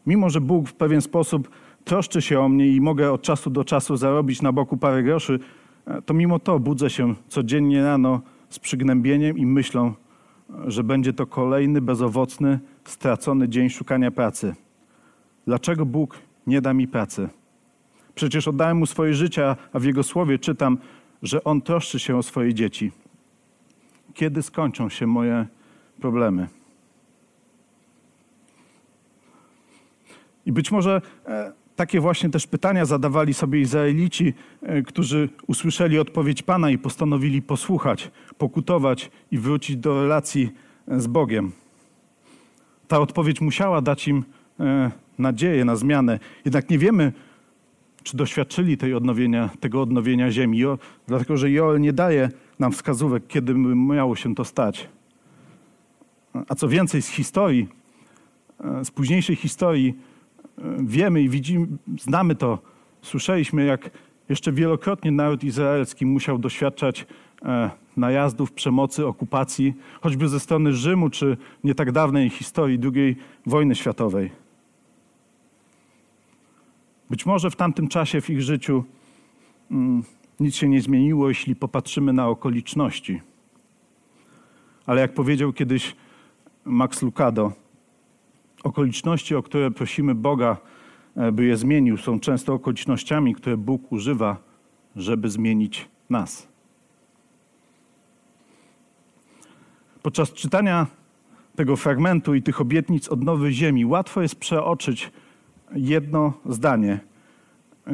Mimo, 0.07 0.31
że 0.31 0.41
Bóg 0.41 0.69
w 0.69 0.75
pewien 0.75 1.01
sposób 1.01 1.51
troszczy 1.85 2.23
się 2.23 2.41
o 2.41 2.49
mnie 2.49 2.69
i 2.69 2.81
mogę 2.81 3.13
od 3.13 3.23
czasu 3.23 3.51
do 3.51 3.65
czasu 3.65 3.97
zarobić 3.97 4.43
na 4.43 4.53
boku 4.53 4.77
parę 4.77 5.03
groszy, 5.03 5.39
E, 5.87 6.03
to 6.03 6.15
mimo 6.15 6.39
to 6.39 6.59
budzę 6.59 6.91
się 6.91 7.15
codziennie 7.29 7.85
rano 7.85 8.21
z 8.49 8.59
przygnębieniem 8.59 9.39
i 9.39 9.47
myślą, 9.47 9.95
że 10.67 10.85
będzie 10.85 11.13
to 11.13 11.27
kolejny 11.27 11.81
bezowocny, 11.81 12.59
stracony 12.85 13.49
dzień 13.49 13.71
szukania 13.71 14.11
pracy. 14.11 14.55
Dlaczego 15.47 15.87
Bóg 15.87 16.19
nie 16.47 16.61
da 16.61 16.75
mi 16.75 16.89
pracy? 16.89 17.29
Przecież 18.15 18.49
oddałem 18.49 18.77
mu 18.77 18.87
swoje 18.87 19.15
życie, 19.15 19.57
a 19.73 19.79
w 19.79 19.85
jego 19.85 20.03
słowie 20.03 20.39
czytam, 20.39 20.79
że 21.23 21.45
on 21.45 21.63
troszczy 21.63 21.99
się 21.99 22.17
o 22.17 22.23
swoje 22.23 22.55
dzieci. 22.55 22.93
Kiedy 24.15 24.43
skończą 24.43 24.89
się 24.89 25.07
moje 25.07 25.47
problemy? 26.01 26.49
I 30.47 30.53
być 30.53 30.73
może 30.73 31.03
e, 31.27 31.53
takie 31.77 32.01
właśnie 32.01 32.31
też 32.31 32.47
pytania 32.47 32.85
zadawali 32.85 33.35
sobie 33.35 33.61
Izraelici, 33.61 34.35
e, 34.63 34.83
którzy 34.83 35.29
usłyszeli 35.47 35.99
odpowiedź 35.99 36.43
Pana 36.43 36.71
i 36.71 36.79
postanowili 36.79 37.43
posłuchać, 37.43 38.11
pokutować 38.39 39.11
i 39.31 39.39
wrócić 39.39 39.77
do 39.77 40.03
relacji 40.03 40.51
e, 40.89 41.01
z 41.01 41.07
Bogiem. 41.07 41.53
Ta 42.89 43.01
odpowiedź 43.01 43.41
musiała 43.41 43.83
dać 43.83 44.09
im 44.09 44.25
nadzieję 45.19 45.65
na 45.65 45.77
zmianę. 45.77 46.19
Jednak 46.45 46.71
nie 46.71 46.79
wiemy, 46.79 47.13
czy 48.03 48.17
doświadczyli 48.17 48.77
tej 48.77 48.95
odnowienia, 48.95 49.51
tego 49.61 49.83
odnowienia 49.83 50.31
ziemi, 50.31 50.63
dlatego 51.07 51.37
że 51.37 51.51
Joel 51.51 51.81
nie 51.81 51.93
daje 51.93 52.29
nam 52.59 52.73
wskazówek, 52.73 53.27
kiedy 53.29 53.55
miało 53.75 54.17
się 54.17 54.35
to 54.35 54.45
stać. 54.45 54.89
A 56.49 56.55
co 56.55 56.69
więcej, 56.69 57.03
z 57.03 57.09
historii, 57.09 57.69
z 58.85 58.91
późniejszej 58.91 59.37
historii, 59.37 59.95
wiemy 60.79 61.23
i 61.23 61.29
widzimy, 61.29 61.67
znamy 61.99 62.35
to, 62.35 62.59
słyszeliśmy, 63.03 63.65
jak 63.65 63.91
jeszcze 64.29 64.53
wielokrotnie 64.53 65.11
naród 65.11 65.45
izraelski 65.45 66.07
musiał 66.07 66.39
doświadczać 66.39 67.07
e, 67.45 67.71
najazdów, 67.97 68.53
przemocy, 68.53 69.07
okupacji, 69.07 69.75
choćby 70.01 70.29
ze 70.29 70.41
strony 70.41 70.73
Rzymu, 70.73 71.11
czy 71.11 71.37
nie 71.65 71.75
tak 71.75 71.93
dawnej 71.93 72.31
historii 72.31 72.79
II 72.95 73.17
wojny 73.47 73.75
światowej. 73.75 74.31
Być 77.11 77.27
może 77.27 77.51
w 77.51 77.57
tamtym 77.57 77.89
czasie 77.89 78.21
w 78.21 78.31
ich 78.31 78.43
życiu 78.43 78.85
mm, 79.71 80.03
nic 80.41 80.55
się 80.55 80.69
nie 80.69 80.81
zmieniło, 80.81 81.29
jeśli 81.29 81.57
popatrzymy 81.57 82.13
na 82.13 82.29
okoliczności. 82.29 83.21
Ale 84.87 85.01
jak 85.01 85.15
powiedział 85.15 85.53
kiedyś 85.53 85.97
Max 86.65 87.03
Lucado, 87.03 87.53
okoliczności, 88.63 89.35
o 89.35 89.43
które 89.43 89.71
prosimy 89.71 90.15
Boga, 90.15 90.57
e, 91.17 91.33
by 91.33 91.45
je 91.45 91.57
zmienił, 91.57 91.97
są 91.97 92.21
często 92.21 92.55
okolicznościami, 92.55 93.35
które 93.35 93.57
Bóg 93.57 93.93
używa, 93.93 94.37
żeby 94.97 95.31
zmienić 95.31 95.89
nas. 96.11 96.49
Podczas 100.03 100.33
czytania 100.33 100.87
tego 101.57 101.77
fragmentu 101.77 102.35
i 102.35 102.43
tych 102.43 102.61
obietnic 102.61 103.09
odnowy 103.09 103.53
ziemi 103.53 103.87
łatwo 103.87 104.23
jest 104.23 104.35
przeoczyć 104.35 105.11
jedno 105.75 106.33
zdanie, 106.47 107.01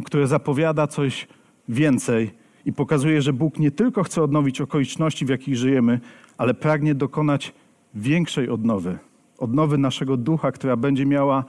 które 0.04 0.26
zapowiada 0.26 0.86
coś 0.86 1.28
więcej 1.68 2.30
i 2.64 2.72
pokazuje, 2.72 3.22
że 3.22 3.32
Bóg 3.32 3.58
nie 3.58 3.70
tylko 3.70 4.02
chce 4.02 4.22
odnowić 4.22 4.60
okoliczności, 4.60 5.26
w 5.26 5.28
jakich 5.28 5.56
żyjemy, 5.56 6.00
ale 6.38 6.54
pragnie 6.54 6.94
dokonać 6.94 7.52
większej 7.94 8.48
odnowy. 8.48 8.98
Odnowy 9.38 9.78
naszego 9.78 10.16
ducha, 10.16 10.52
która 10.52 10.76
będzie 10.76 11.06
miała 11.06 11.44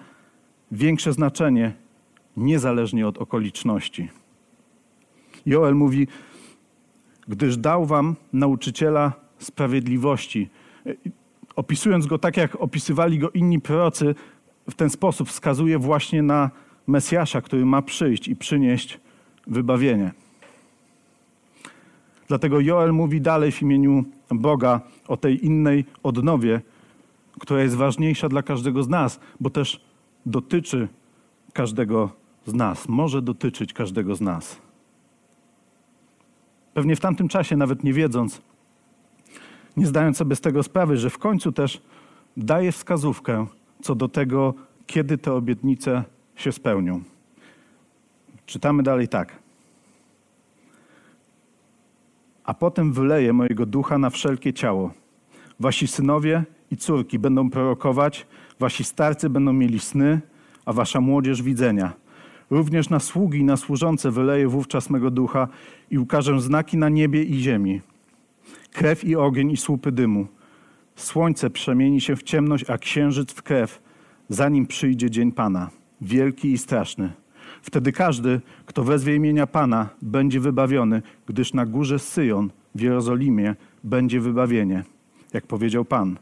większe 0.71 1.13
znaczenie, 1.13 1.73
niezależnie 2.37 3.07
od 3.07 3.17
okoliczności. 3.17 4.09
Joel 5.45 5.75
mówi, 5.75 6.07
gdyż 7.27 7.57
dał 7.57 7.85
wam 7.85 8.15
nauczyciela 8.33 9.13
sprawiedliwości. 9.39 10.49
Opisując 11.55 12.07
go 12.07 12.17
tak, 12.17 12.37
jak 12.37 12.55
opisywali 12.55 13.19
go 13.19 13.29
inni 13.29 13.61
prorocy, 13.61 14.15
w 14.69 14.75
ten 14.75 14.89
sposób 14.89 15.29
wskazuje 15.29 15.79
właśnie 15.79 16.23
na 16.23 16.51
Mesjasza, 16.87 17.41
który 17.41 17.65
ma 17.65 17.81
przyjść 17.81 18.27
i 18.27 18.35
przynieść 18.35 18.99
wybawienie. 19.47 20.11
Dlatego 22.27 22.59
Joel 22.59 22.93
mówi 22.93 23.21
dalej 23.21 23.51
w 23.51 23.61
imieniu 23.61 24.05
Boga 24.31 24.81
o 25.07 25.17
tej 25.17 25.45
innej 25.45 25.85
odnowie, 26.03 26.61
która 27.39 27.61
jest 27.61 27.75
ważniejsza 27.75 28.29
dla 28.29 28.43
każdego 28.43 28.83
z 28.83 28.89
nas, 28.89 29.19
bo 29.39 29.49
też 29.49 29.81
dotyczy 30.25 30.87
każdego 31.53 32.09
z 32.45 32.53
nas, 32.53 32.89
może 32.89 33.21
dotyczyć 33.21 33.73
każdego 33.73 34.15
z 34.15 34.21
nas. 34.21 34.57
Pewnie 36.73 36.95
w 36.95 36.99
tamtym 36.99 37.27
czasie, 37.27 37.57
nawet 37.57 37.83
nie 37.83 37.93
wiedząc, 37.93 38.41
nie 39.77 39.85
zdając 39.85 40.17
sobie 40.17 40.35
z 40.35 40.41
tego 40.41 40.63
sprawy, 40.63 40.97
że 40.97 41.09
w 41.09 41.17
końcu 41.17 41.51
też 41.51 41.81
daje 42.37 42.71
wskazówkę 42.71 43.47
co 43.81 43.95
do 43.95 44.07
tego, 44.07 44.53
kiedy 44.87 45.17
te 45.17 45.33
obietnice 45.33 46.03
się 46.35 46.51
spełnią. 46.51 47.01
Czytamy 48.45 48.83
dalej 48.83 49.07
tak. 49.07 49.39
A 52.43 52.53
potem 52.53 52.93
wyleję 52.93 53.33
mojego 53.33 53.65
ducha 53.65 53.97
na 53.97 54.09
wszelkie 54.09 54.53
ciało. 54.53 54.91
Wasi 55.59 55.87
synowie 55.87 56.43
i 56.71 56.77
córki 56.77 57.19
będą 57.19 57.49
prorokować, 57.49 58.27
wasi 58.59 58.83
starcy 58.83 59.29
będą 59.29 59.53
mieli 59.53 59.79
sny, 59.79 60.21
a 60.65 60.73
wasza 60.73 61.01
młodzież 61.01 61.41
widzenia. 61.41 61.93
Również 62.49 62.89
na 62.89 62.99
sługi 62.99 63.39
i 63.39 63.43
na 63.43 63.57
służące 63.57 64.11
wyleję 64.11 64.47
wówczas 64.47 64.89
mego 64.89 65.11
ducha 65.11 65.47
i 65.91 65.97
ukażę 65.97 66.41
znaki 66.41 66.77
na 66.77 66.89
niebie 66.89 67.23
i 67.23 67.39
ziemi. 67.39 67.81
Krew 68.71 69.03
i 69.03 69.15
ogień 69.15 69.51
i 69.51 69.57
słupy 69.57 69.91
dymu. 69.91 70.27
Słońce 70.97 71.49
przemieni 71.49 72.01
się 72.01 72.15
w 72.15 72.23
ciemność, 72.23 72.69
a 72.69 72.77
księżyc 72.77 73.31
w 73.31 73.43
krew, 73.43 73.81
zanim 74.29 74.67
przyjdzie 74.67 75.09
dzień 75.09 75.31
Pana, 75.31 75.69
wielki 76.01 76.51
i 76.51 76.57
straszny. 76.57 77.13
Wtedy 77.61 77.91
każdy, 77.91 78.41
kto 78.65 78.83
wezwie 78.83 79.15
imienia 79.15 79.47
Pana, 79.47 79.89
będzie 80.01 80.39
wybawiony, 80.39 81.01
gdyż 81.25 81.53
na 81.53 81.65
górze 81.65 81.99
Syjon 81.99 82.49
w 82.75 82.81
Jerozolimie 82.81 83.55
będzie 83.83 84.19
wybawienie, 84.19 84.83
jak 85.33 85.47
powiedział 85.47 85.85
Pan, 85.85 86.17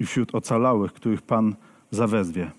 i 0.00 0.06
wśród 0.06 0.34
ocalałych, 0.34 0.92
których 0.92 1.22
Pan 1.22 1.54
zawezwie. 1.90 2.50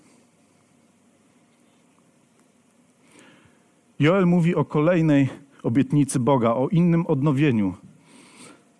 Joel 3.98 4.26
mówi 4.26 4.54
o 4.54 4.64
kolejnej 4.64 5.28
obietnicy 5.62 6.20
Boga, 6.20 6.50
o 6.50 6.68
innym 6.68 7.06
odnowieniu, 7.06 7.74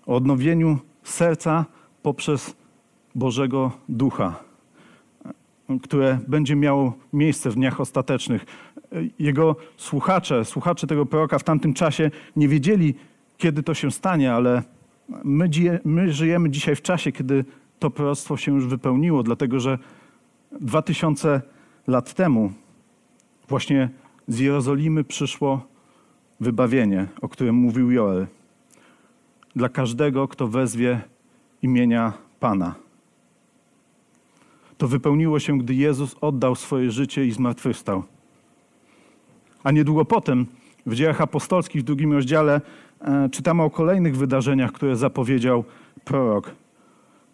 o 0.06 0.14
odnowieniu 0.14 0.78
serca 1.02 1.64
poprzez 2.02 2.56
Bożego 3.16 3.72
Ducha, 3.88 4.44
które 5.82 6.18
będzie 6.28 6.56
miało 6.56 6.92
miejsce 7.12 7.50
w 7.50 7.54
dniach 7.54 7.80
ostatecznych. 7.80 8.44
Jego 9.18 9.56
słuchacze, 9.76 10.44
słuchacze 10.44 10.86
tego 10.86 11.06
proroka 11.06 11.38
w 11.38 11.44
tamtym 11.44 11.74
czasie 11.74 12.10
nie 12.36 12.48
wiedzieli, 12.48 12.94
kiedy 13.38 13.62
to 13.62 13.74
się 13.74 13.90
stanie, 13.90 14.32
ale 14.32 14.62
my, 15.24 15.48
my 15.84 16.12
żyjemy 16.12 16.50
dzisiaj 16.50 16.76
w 16.76 16.82
czasie, 16.82 17.12
kiedy 17.12 17.44
to 17.78 17.90
proroctwo 17.90 18.36
się 18.36 18.52
już 18.52 18.66
wypełniło, 18.66 19.22
dlatego 19.22 19.60
że 19.60 19.78
dwa 20.60 20.82
tysiące 20.82 21.42
lat 21.86 22.14
temu 22.14 22.52
właśnie 23.48 23.88
z 24.28 24.38
Jerozolimy 24.38 25.04
przyszło 25.04 25.66
wybawienie, 26.40 27.06
o 27.20 27.28
którym 27.28 27.54
mówił 27.54 27.90
Joel. 27.90 28.26
Dla 29.56 29.68
każdego, 29.68 30.28
kto 30.28 30.48
wezwie 30.48 31.00
imienia 31.62 32.12
Pana. 32.40 32.85
To 34.78 34.88
wypełniło 34.88 35.38
się, 35.38 35.58
gdy 35.58 35.74
Jezus 35.74 36.16
oddał 36.20 36.54
swoje 36.54 36.90
życie 36.90 37.26
i 37.26 37.32
zmartwychwstał. 37.32 38.02
A 39.64 39.70
niedługo 39.70 40.04
potem, 40.04 40.46
w 40.86 40.94
dziejach 40.94 41.20
apostolskich 41.20 41.82
w 41.82 41.84
drugim 41.84 42.12
rozdziale, 42.12 42.60
e, 43.00 43.28
czytamy 43.28 43.62
o 43.62 43.70
kolejnych 43.70 44.16
wydarzeniach, 44.16 44.72
które 44.72 44.96
zapowiedział 44.96 45.64
prorok. 46.04 46.54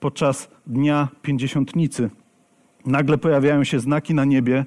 Podczas 0.01 0.51
dnia 0.67 1.09
pięćdziesiątnicy 1.23 2.11
nagle 2.87 3.19
pojawiają 3.19 3.65
się 3.65 3.81
znaki 3.81 4.15
na 4.15 4.25
niebie, 4.25 4.65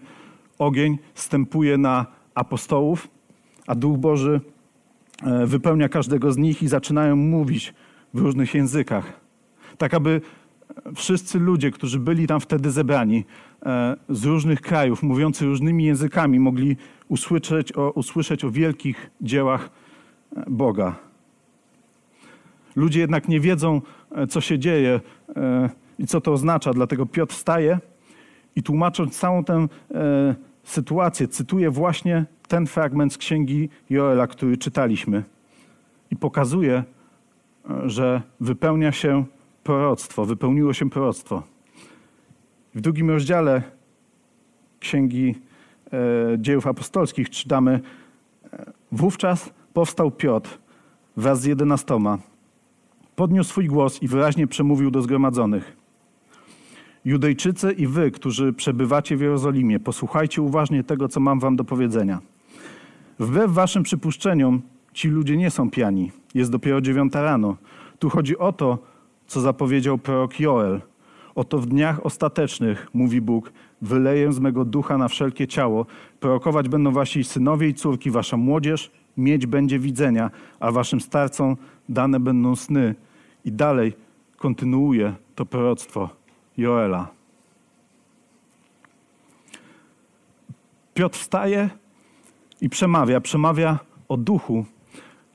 ogień 0.60 0.98
stępuje 1.16 1.78
na 1.78 2.06
apostołów, 2.36 3.08
a 3.68 3.76
Duch 3.76 3.98
Boży 3.98 4.42
e, 5.24 5.46
wypełnia 5.46 5.90
każdego 5.90 6.32
z 6.32 6.38
nich 6.38 6.64
i 6.64 6.68
zaczynają 6.68 7.16
mówić 7.16 7.74
w 8.14 8.20
różnych 8.20 8.54
językach. 8.54 9.20
Tak, 9.78 9.94
aby 9.94 10.22
wszyscy 10.96 11.40
ludzie, 11.40 11.72
którzy 11.72 12.00
byli 12.00 12.28
tam 12.28 12.40
wtedy 12.40 12.72
zebrani 12.72 13.26
e, 13.66 13.96
z 14.10 14.26
różnych 14.26 14.62
krajów, 14.62 15.04
mówiący 15.04 15.46
różnymi 15.46 15.86
językami, 15.86 16.40
mogli 16.40 16.78
usłyszeć 17.08 17.78
o, 17.78 17.92
usłyszeć 17.92 18.44
o 18.46 18.52
wielkich 18.52 19.12
dziełach 19.22 19.70
e, 20.36 20.44
Boga. 20.48 20.96
Ludzie 22.76 23.00
jednak 23.00 23.28
nie 23.28 23.40
wiedzą, 23.40 23.82
co 24.30 24.42
się 24.42 24.60
dzieje 24.60 25.00
i 26.00 26.08
co 26.08 26.22
to 26.22 26.32
oznacza, 26.32 26.74
dlatego 26.74 27.06
Piotr 27.06 27.34
wstaje 27.34 27.80
i 28.56 28.64
tłumacząc 28.64 29.20
całą 29.20 29.44
tę 29.44 29.68
sytuację, 30.64 31.28
cytuję 31.28 31.70
właśnie 31.70 32.26
ten 32.48 32.68
fragment 32.68 33.14
z 33.14 33.18
księgi 33.18 33.70
Joela, 33.90 34.28
który 34.28 34.58
czytaliśmy. 34.58 35.24
I 36.12 36.16
pokazuje, 36.16 36.84
że 37.86 38.22
wypełnia 38.40 38.92
się 38.92 39.26
proroctwo, 39.66 40.26
wypełniło 40.26 40.74
się 40.74 40.90
proroctwo. 40.90 41.44
W 42.76 42.82
drugim 42.82 43.10
rozdziale 43.10 43.64
księgi 44.80 45.36
e, 45.94 45.98
dziejów 46.38 46.68
apostolskich 46.68 47.30
czytamy: 47.30 47.80
e, 48.54 48.72
Wówczas 48.92 49.54
powstał 49.74 50.12
Piotr 50.12 50.58
wraz 51.18 51.42
z 51.42 51.46
jedenastoma. 51.46 52.18
Podniósł 53.16 53.50
swój 53.50 53.68
głos 53.68 54.02
i 54.02 54.08
wyraźnie 54.08 54.48
przemówił 54.48 54.92
do 54.92 55.02
zgromadzonych. 55.02 55.78
Judejczycy 57.06 57.72
i 57.72 57.88
wy, 57.88 58.12
którzy 58.12 58.54
przebywacie 58.54 59.18
w 59.18 59.22
Jerozolimie, 59.22 59.80
posłuchajcie 59.80 60.42
uważnie 60.42 60.84
tego, 60.84 61.08
co 61.08 61.20
mam 61.20 61.40
wam 61.40 61.56
do 61.56 61.64
powiedzenia. 61.64 62.20
Wbrew 63.20 63.52
waszym 63.52 63.84
przypuszczeniom, 63.84 64.62
ci 64.94 65.08
ludzie 65.08 65.38
nie 65.38 65.52
są 65.52 65.70
pijani. 65.70 66.12
Jest 66.34 66.52
dopiero 66.52 66.82
dziewiąta 66.82 67.22
rano. 67.22 67.58
Tu 68.00 68.10
chodzi 68.10 68.38
o 68.38 68.54
to, 68.54 68.95
co 69.28 69.42
zapowiedział 69.42 69.98
prorok 69.98 70.40
Joel. 70.40 70.82
Oto 71.36 71.60
w 71.60 71.66
dniach 71.66 72.06
ostatecznych, 72.06 72.88
mówi 72.94 73.22
Bóg, 73.22 73.52
wyleję 73.82 74.34
z 74.34 74.40
mego 74.40 74.66
ducha 74.66 74.98
na 74.98 75.08
wszelkie 75.08 75.48
ciało. 75.48 75.86
Prorokować 76.20 76.70
będą 76.70 76.92
wasi 76.92 77.24
synowie 77.24 77.68
i 77.68 77.74
córki, 77.74 78.12
wasza 78.12 78.38
młodzież 78.38 78.92
mieć 79.18 79.46
będzie 79.46 79.80
widzenia, 79.80 80.32
a 80.60 80.72
waszym 80.72 81.02
starcom 81.02 81.58
dane 81.90 82.20
będą 82.20 82.56
sny. 82.56 82.96
I 83.46 83.52
dalej 83.52 83.94
kontynuuje 84.38 85.14
to 85.36 85.46
proroctwo. 85.46 86.10
Joela. 86.58 87.08
Piotr 90.94 91.20
wstaje 91.20 91.70
i 92.62 92.70
przemawia, 92.70 93.22
przemawia 93.22 93.80
o 94.08 94.18
duchu, 94.18 94.66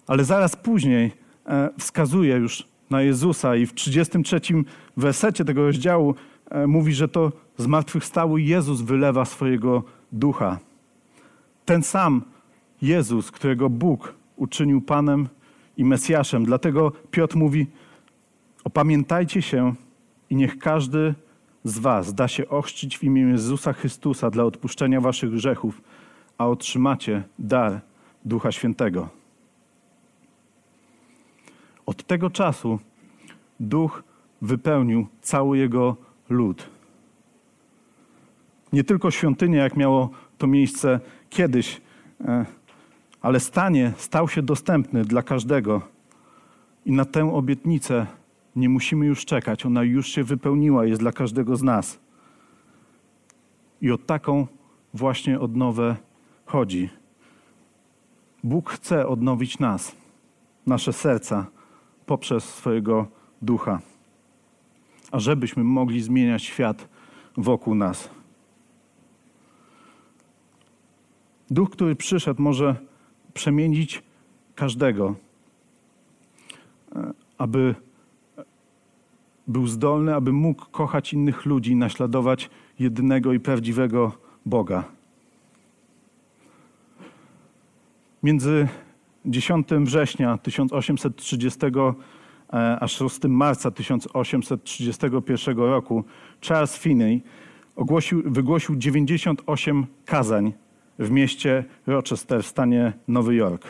ale 0.06 0.24
zaraz 0.24 0.56
później 0.56 1.12
e, 1.46 1.70
wskazuje 1.78 2.36
już 2.36 2.69
na 2.90 3.02
Jezusa 3.02 3.56
i 3.56 3.66
w 3.66 3.74
33 3.74 4.40
wersecie 4.96 5.44
tego 5.44 5.62
rozdziału 5.62 6.14
e, 6.50 6.66
mówi, 6.66 6.94
że 6.94 7.08
to 7.08 7.32
zmartwychwstały 7.58 8.42
Jezus 8.42 8.80
wylewa 8.80 9.24
swojego 9.24 9.82
ducha. 10.12 10.58
Ten 11.64 11.82
sam 11.82 12.22
Jezus, 12.82 13.30
którego 13.30 13.70
Bóg 13.70 14.14
uczynił 14.36 14.80
Panem 14.80 15.28
i 15.76 15.84
Mesjaszem. 15.84 16.44
Dlatego 16.44 16.92
Piotr 17.10 17.36
mówi: 17.36 17.66
Opamiętajcie 18.64 19.42
się 19.42 19.74
i 20.30 20.36
niech 20.36 20.58
każdy 20.58 21.14
z 21.64 21.78
Was 21.78 22.14
da 22.14 22.28
się 22.28 22.48
ochrzcić 22.48 22.98
w 22.98 23.04
imię 23.04 23.22
Jezusa 23.22 23.72
Chrystusa 23.72 24.30
dla 24.30 24.44
odpuszczenia 24.44 25.00
Waszych 25.00 25.30
grzechów, 25.30 25.82
a 26.38 26.48
otrzymacie 26.48 27.22
dar 27.38 27.80
Ducha 28.24 28.52
Świętego. 28.52 29.19
Od 31.90 32.02
tego 32.02 32.30
czasu 32.30 32.78
Duch 33.60 34.02
wypełnił 34.42 35.06
cały 35.20 35.58
jego 35.58 35.96
lud. 36.28 36.70
Nie 38.72 38.84
tylko 38.84 39.10
świątynię, 39.10 39.58
jak 39.58 39.76
miało 39.76 40.10
to 40.38 40.46
miejsce 40.46 41.00
kiedyś, 41.30 41.80
e, 42.20 42.46
ale 43.20 43.40
stanie 43.40 43.92
stał 43.96 44.28
się 44.28 44.42
dostępny 44.42 45.04
dla 45.04 45.22
każdego. 45.22 45.82
I 46.86 46.92
na 46.92 47.04
tę 47.04 47.34
obietnicę 47.34 48.06
nie 48.56 48.68
musimy 48.68 49.06
już 49.06 49.24
czekać. 49.24 49.66
Ona 49.66 49.82
już 49.82 50.08
się 50.08 50.24
wypełniła, 50.24 50.86
jest 50.86 51.00
dla 51.00 51.12
każdego 51.12 51.56
z 51.56 51.62
nas. 51.62 52.00
I 53.82 53.90
o 53.90 53.98
taką 53.98 54.46
właśnie 54.94 55.40
odnowę 55.40 55.96
chodzi. 56.46 56.90
Bóg 58.44 58.70
chce 58.70 59.08
odnowić 59.08 59.58
nas, 59.58 59.96
nasze 60.66 60.92
serca, 60.92 61.46
poprzez 62.10 62.44
swojego 62.44 63.06
ducha, 63.42 63.80
ażebyśmy 65.12 65.64
mogli 65.64 66.02
zmieniać 66.02 66.42
świat 66.42 66.88
wokół 67.36 67.74
nas. 67.74 68.10
Duch, 71.50 71.70
który 71.70 71.96
przyszedł, 71.96 72.42
może 72.42 72.76
przemienić 73.34 74.02
każdego, 74.54 75.14
aby 77.38 77.74
był 79.46 79.66
zdolny, 79.66 80.14
aby 80.14 80.32
mógł 80.32 80.66
kochać 80.70 81.12
innych 81.12 81.46
ludzi, 81.46 81.76
naśladować 81.76 82.50
jedynego 82.78 83.32
i 83.32 83.40
prawdziwego 83.40 84.12
Boga. 84.46 84.84
Między 88.22 88.68
10 89.26 89.68
września 89.80 90.38
1830 90.38 91.58
e, 92.52 92.78
a 92.80 92.88
6 92.88 93.18
marca 93.28 93.70
1831 93.70 95.58
roku 95.58 96.04
Charles 96.48 96.78
Finney 96.78 97.22
ogłosił, 97.76 98.22
wygłosił 98.26 98.76
98 98.76 99.86
kazań 100.04 100.52
w 100.98 101.10
mieście 101.10 101.64
Rochester 101.86 102.42
w 102.42 102.46
stanie 102.46 102.92
Nowy 103.08 103.34
Jork. 103.34 103.66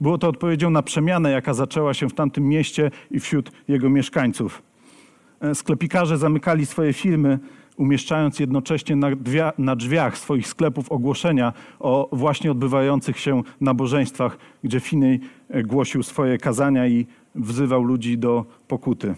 Było 0.00 0.18
to 0.18 0.28
odpowiedzią 0.28 0.70
na 0.70 0.82
przemianę, 0.82 1.30
jaka 1.30 1.54
zaczęła 1.54 1.94
się 1.94 2.08
w 2.08 2.14
tamtym 2.14 2.48
mieście 2.48 2.90
i 3.10 3.20
wśród 3.20 3.52
jego 3.68 3.90
mieszkańców. 3.90 4.62
E, 5.40 5.54
sklepikarze 5.54 6.18
zamykali 6.18 6.66
swoje 6.66 6.92
firmy, 6.92 7.38
umieszczając 7.78 8.38
jednocześnie 8.40 8.96
na, 8.96 9.08
na 9.58 9.76
drzwiach 9.76 10.18
swoich 10.18 10.48
sklepów 10.48 10.92
ogłoszenia 10.92 11.52
o 11.80 12.08
właśnie 12.12 12.50
odbywających 12.50 13.18
się 13.18 13.42
nabożeństwach, 13.60 14.38
gdzie 14.64 14.80
Finej 14.80 15.20
e, 15.48 15.62
głosił 15.62 16.02
swoje 16.02 16.38
kazania 16.38 16.86
i 16.86 17.06
wzywał 17.34 17.82
ludzi 17.82 18.18
do 18.18 18.44
pokuty. 18.68 19.14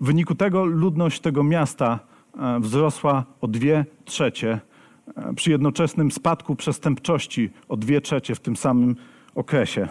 W 0.00 0.06
wyniku 0.06 0.34
tego 0.34 0.64
ludność 0.64 1.20
tego 1.20 1.44
miasta 1.44 1.98
e, 2.38 2.60
wzrosła 2.60 3.24
o 3.40 3.48
dwie 3.48 3.84
trzecie 4.04 4.60
przy 5.36 5.50
jednoczesnym 5.50 6.10
spadku 6.10 6.56
przestępczości 6.56 7.50
o 7.68 7.76
dwie 7.76 8.00
trzecie 8.00 8.34
w 8.34 8.40
tym 8.40 8.56
samym 8.56 8.96
okresie. 9.34 9.88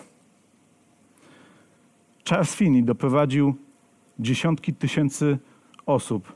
Charles 2.29 2.55
Finney 2.55 2.83
doprowadził 2.83 3.55
dziesiątki 4.19 4.73
tysięcy 4.73 5.37
osób 5.85 6.33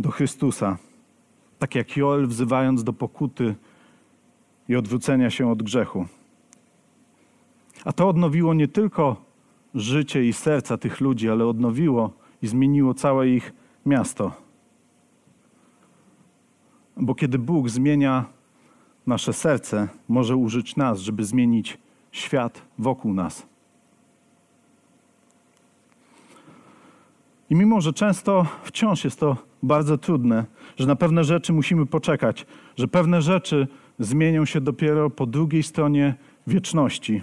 do 0.00 0.10
Chrystusa, 0.10 0.78
tak 1.58 1.74
jak 1.74 1.96
Joel 1.96 2.26
wzywając 2.26 2.84
do 2.84 2.92
pokuty 2.92 3.54
i 4.68 4.76
odwrócenia 4.76 5.30
się 5.30 5.50
od 5.50 5.62
grzechu. 5.62 6.06
A 7.84 7.92
to 7.92 8.08
odnowiło 8.08 8.54
nie 8.54 8.68
tylko 8.68 9.16
życie 9.74 10.24
i 10.24 10.32
serca 10.32 10.78
tych 10.78 11.00
ludzi, 11.00 11.30
ale 11.30 11.46
odnowiło 11.46 12.12
i 12.42 12.46
zmieniło 12.46 12.94
całe 12.94 13.28
ich 13.28 13.52
miasto. 13.86 14.32
Bo 16.96 17.14
kiedy 17.14 17.38
Bóg 17.38 17.68
zmienia 17.68 18.24
nasze 19.06 19.32
serce, 19.32 19.88
może 20.08 20.36
użyć 20.36 20.76
nas, 20.76 21.00
żeby 21.00 21.24
zmienić 21.24 21.78
świat 22.12 22.62
wokół 22.78 23.14
nas. 23.14 23.46
I 27.50 27.54
mimo, 27.54 27.80
że 27.80 27.92
często 27.92 28.46
wciąż 28.62 29.04
jest 29.04 29.20
to 29.20 29.49
bardzo 29.62 29.98
trudne, 29.98 30.44
że 30.76 30.86
na 30.86 30.96
pewne 30.96 31.24
rzeczy 31.24 31.52
musimy 31.52 31.86
poczekać, 31.86 32.46
że 32.76 32.88
pewne 32.88 33.22
rzeczy 33.22 33.68
zmienią 33.98 34.44
się 34.44 34.60
dopiero 34.60 35.10
po 35.10 35.26
drugiej 35.26 35.62
stronie 35.62 36.14
wieczności. 36.46 37.22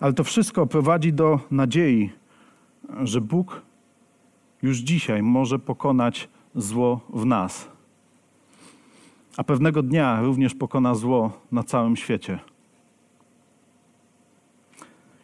Ale 0.00 0.12
to 0.12 0.24
wszystko 0.24 0.66
prowadzi 0.66 1.12
do 1.12 1.40
nadziei, 1.50 2.10
że 3.02 3.20
Bóg 3.20 3.62
już 4.62 4.78
dzisiaj 4.78 5.22
może 5.22 5.58
pokonać 5.58 6.28
zło 6.54 7.00
w 7.14 7.26
nas. 7.26 7.68
A 9.36 9.44
pewnego 9.44 9.82
dnia 9.82 10.22
również 10.22 10.54
pokona 10.54 10.94
zło 10.94 11.32
na 11.52 11.62
całym 11.62 11.96
świecie. 11.96 12.38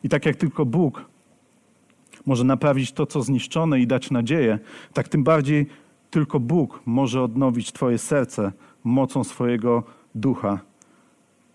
I 0.05 0.09
tak 0.09 0.27
jak 0.27 0.37
tylko 0.37 0.67
Bóg 0.67 1.10
może 2.26 2.44
naprawić 2.44 2.92
to, 2.92 3.06
co 3.06 3.22
zniszczone 3.22 3.80
i 3.80 3.87
dać 3.87 4.11
nadzieję, 4.11 4.59
tak 4.92 5.09
tym 5.09 5.24
bardziej 5.24 5.66
tylko 6.11 6.40
Bóg 6.40 6.80
może 6.87 7.22
odnowić 7.22 7.72
Twoje 7.72 7.98
serce 7.98 8.52
mocą 8.85 9.24
swojego 9.24 9.83
ducha, 10.14 10.61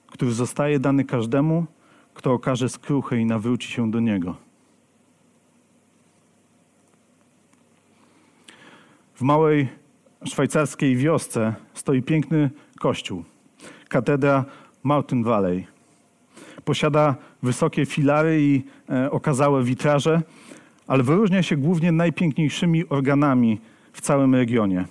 który 0.07 0.31
zostaje 0.31 0.79
dany 0.79 1.03
każdemu, 1.03 1.65
kto 2.13 2.33
okaże 2.33 2.69
skruchę 2.69 3.17
i 3.17 3.25
nawróci 3.25 3.71
się 3.71 3.91
do 3.91 3.99
Niego. 3.99 4.35
W 9.15 9.21
małej 9.21 9.67
szwajcarskiej 10.25 10.95
wiosce 10.95 11.55
stoi 11.73 12.01
piękny 12.01 12.49
kościół, 12.79 13.23
katedra 13.89 14.45
Mountain 14.83 15.23
Valley. 15.23 15.67
Posiada 16.65 17.15
wysokie 17.43 17.85
filary 17.85 18.41
i 18.41 18.63
e, 18.89 19.11
okazałe 19.11 19.63
witraże, 19.63 20.21
ale 20.87 21.03
wyróżnia 21.03 21.43
się 21.43 21.57
głównie 21.57 21.91
najpiękniejszymi 21.91 22.89
organami 22.89 23.61
w 23.93 24.01
całym 24.01 24.35
regionie. 24.35 24.85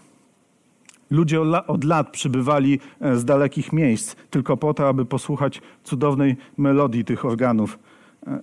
Ludzie 1.11 1.40
od 1.66 1.85
lat 1.85 2.11
przybywali 2.11 2.80
e, 3.00 3.16
z 3.16 3.24
dalekich 3.24 3.72
miejsc 3.72 4.16
tylko 4.30 4.57
po 4.57 4.74
to, 4.74 4.88
aby 4.88 5.04
posłuchać 5.04 5.62
cudownej 5.85 6.37
melodii 6.57 7.04
tych 7.04 7.24
organów. 7.24 7.78
E, 8.26 8.42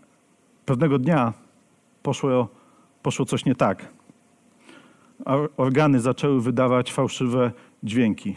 pewnego 0.66 1.00
dnia 1.00 1.34
poszło, 2.04 2.48
poszło 3.04 3.26
coś 3.26 3.46
nie 3.46 3.56
tak. 3.56 3.88
Organy 5.58 6.00
zaczęły 6.00 6.42
wydawać 6.42 6.94
fałszywe 6.94 7.52
dźwięki. 7.84 8.36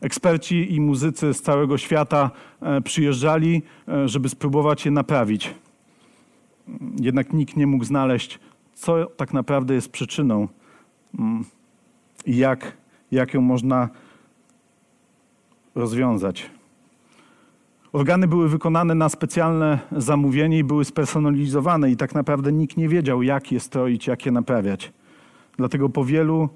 Eksperci 0.00 0.74
i 0.74 0.80
muzycy 0.80 1.34
z 1.34 1.42
całego 1.42 1.78
świata 1.78 2.30
e, 2.62 2.80
przyjeżdżali, 2.80 3.62
żeby 4.06 4.28
spróbować 4.28 4.84
je 4.84 4.90
naprawić. 4.90 5.54
Jednak 7.00 7.32
nikt 7.32 7.56
nie 7.56 7.66
mógł 7.66 7.84
znaleźć, 7.84 8.40
co 8.74 9.06
tak 9.06 9.32
naprawdę 9.32 9.74
jest 9.74 9.92
przyczyną 9.92 10.48
mm, 11.18 11.44
i 12.26 12.36
jak, 12.36 12.76
jak 13.10 13.34
ją 13.34 13.40
można 13.40 13.88
rozwiązać. 15.74 16.50
Organy 17.92 18.28
były 18.28 18.48
wykonane 18.48 18.94
na 18.94 19.08
specjalne 19.08 19.78
zamówienie 19.92 20.58
i 20.58 20.64
były 20.64 20.84
spersonalizowane, 20.84 21.90
i 21.90 21.96
tak 21.96 22.14
naprawdę 22.14 22.52
nikt 22.52 22.76
nie 22.76 22.88
wiedział, 22.88 23.22
jak 23.22 23.52
je 23.52 23.60
stroić, 23.60 24.06
jak 24.06 24.26
je 24.26 24.32
naprawiać. 24.32 24.92
Dlatego 25.56 25.88
po 25.88 26.04
wielu, 26.04 26.48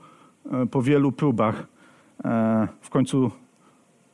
e, 0.52 0.66
po 0.66 0.82
wielu 0.82 1.12
próbach 1.12 1.66
E, 2.24 2.68
w 2.80 2.90
końcu 2.90 3.30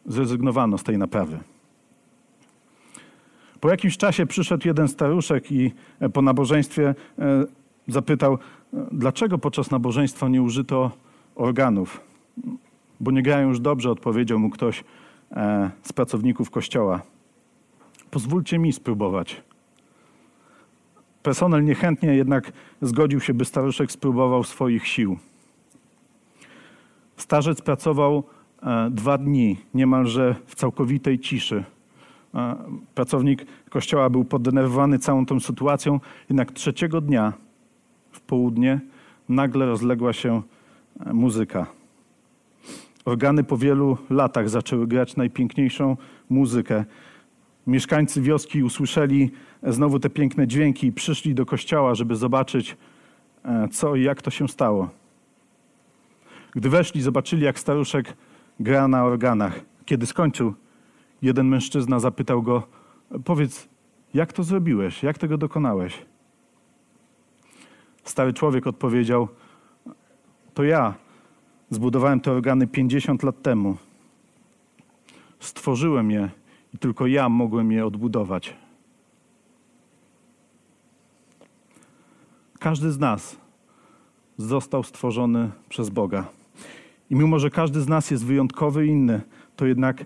zrezygnowano 0.07 0.79
z 0.79 0.83
tej 0.83 0.99
naprawy. 0.99 1.39
Po 3.61 3.71
jakimś 3.71 3.97
czasie 3.97 4.27
przyszedł 4.27 4.69
jeden 4.69 4.89
staruszek 4.89 5.53
i 5.53 5.73
e, 6.01 6.09
po 6.09 6.23
nabożeństwie 6.23 6.95
e, 7.19 7.45
zapytał, 7.89 8.39
dlaczego 8.93 9.39
podczas 9.39 9.71
nabożeństwa 9.71 10.29
nie 10.29 10.43
użyto 10.43 10.91
organów. 11.35 12.01
Bo 13.01 13.11
nie 13.11 13.23
grają 13.23 13.49
już 13.49 13.61
dobrze, 13.61 13.91
odpowiedział 13.91 14.39
mu 14.39 14.51
ktoś 14.51 14.85
z 15.83 15.93
pracowników 15.93 16.51
kościoła. 16.51 17.03
Pozwólcie 18.11 18.59
mi 18.59 18.73
spróbować. 18.73 19.43
Personel 21.23 21.65
niechętnie 21.65 22.15
jednak 22.15 22.53
zgodził 22.83 23.21
się, 23.21 23.35
by 23.35 23.45
staruszek 23.45 23.93
spróbował 23.93 24.45
swoich 24.45 24.87
sił. 24.87 25.19
Starzec 27.17 27.63
pracował 27.63 28.25
e, 28.63 28.91
dwa 28.91 29.19
dni 29.19 29.57
niemalże 29.75 30.35
w 30.47 30.55
całkowitej 30.55 31.19
ciszy. 31.19 31.65
E, 32.37 32.57
pracownik 32.95 33.47
kościoła 33.71 34.11
był 34.11 34.25
poddenerwowany 34.25 34.99
całą 34.99 35.27
tą 35.27 35.41
sytuacją, 35.41 36.01
jednak 36.29 36.53
trzeciego 36.53 37.01
dnia 37.01 37.33
w 38.13 38.21
południe 38.21 38.81
nagle 39.29 39.67
rozległa 39.67 40.13
się 40.13 40.43
e, 41.07 41.13
muzyka. 41.13 41.67
Organy 43.05 43.45
po 43.45 43.57
wielu 43.57 43.99
latach 44.11 44.49
zaczęły 44.49 44.87
grać 44.87 45.17
najpiękniejszą 45.17 45.97
muzykę. 46.31 46.85
Mieszkańcy 47.67 48.23
wioski 48.23 48.63
usłyszeli 48.63 49.31
znowu 49.63 49.99
te 49.99 50.11
piękne 50.11 50.47
dźwięki 50.47 50.87
i 50.87 50.93
przyszli 50.93 51.35
do 51.35 51.47
kościoła, 51.47 51.95
żeby 51.95 52.17
zobaczyć, 52.17 52.77
e, 53.45 53.69
co 53.69 53.95
i 53.97 54.03
jak 54.03 54.23
to 54.23 54.31
się 54.31 54.49
stało. 54.49 54.91
Gdy 56.53 56.69
weszli, 56.69 57.03
zobaczyli, 57.03 57.43
jak 57.43 57.59
staruszek 57.59 58.17
gra 58.61 58.89
na 58.89 59.05
organach. 59.05 59.61
Kiedy 59.85 60.07
skończył, 60.07 60.55
jeden 61.23 61.49
mężczyzna 61.49 62.01
zapytał 62.01 62.43
go: 62.43 62.63
Powiedz, 63.25 63.69
jak 64.15 64.33
to 64.33 64.43
zrobiłeś? 64.43 65.03
Jak 65.03 65.19
tego 65.19 65.39
dokonałeś? 65.39 66.07
Stary 68.05 68.33
człowiek 68.33 68.67
odpowiedział: 68.67 69.29
To 70.55 70.65
ja 70.65 70.95
zbudowałem 71.71 72.21
te 72.21 72.33
organy 72.33 72.67
50 72.67 73.23
lat 73.23 73.43
temu. 73.43 73.77
Stworzyłem 75.41 76.11
je 76.11 76.31
i 76.75 76.79
tylko 76.79 77.07
ja 77.07 77.29
mogłem 77.29 77.73
je 77.73 77.87
odbudować. 77.87 78.57
Każdy 82.59 82.93
z 82.93 82.99
nas 82.99 83.37
został 84.39 84.83
stworzony 84.83 85.51
przez 85.69 85.91
Boga. 85.91 86.25
I 87.11 87.15
mimo, 87.15 87.39
że 87.39 87.51
każdy 87.51 87.81
z 87.81 87.89
nas 87.89 88.11
jest 88.11 88.25
wyjątkowy 88.25 88.87
i 88.87 88.91
inny, 88.91 89.21
to 89.57 89.67
jednak 89.67 90.05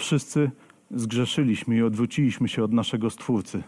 wszyscy 0.00 0.50
zgrzeszyliśmy 0.90 1.76
i 1.76 1.82
odwróciliśmy 1.82 2.48
się 2.48 2.64
od 2.64 2.72
naszego 2.72 3.10
Stwórcy. 3.10 3.62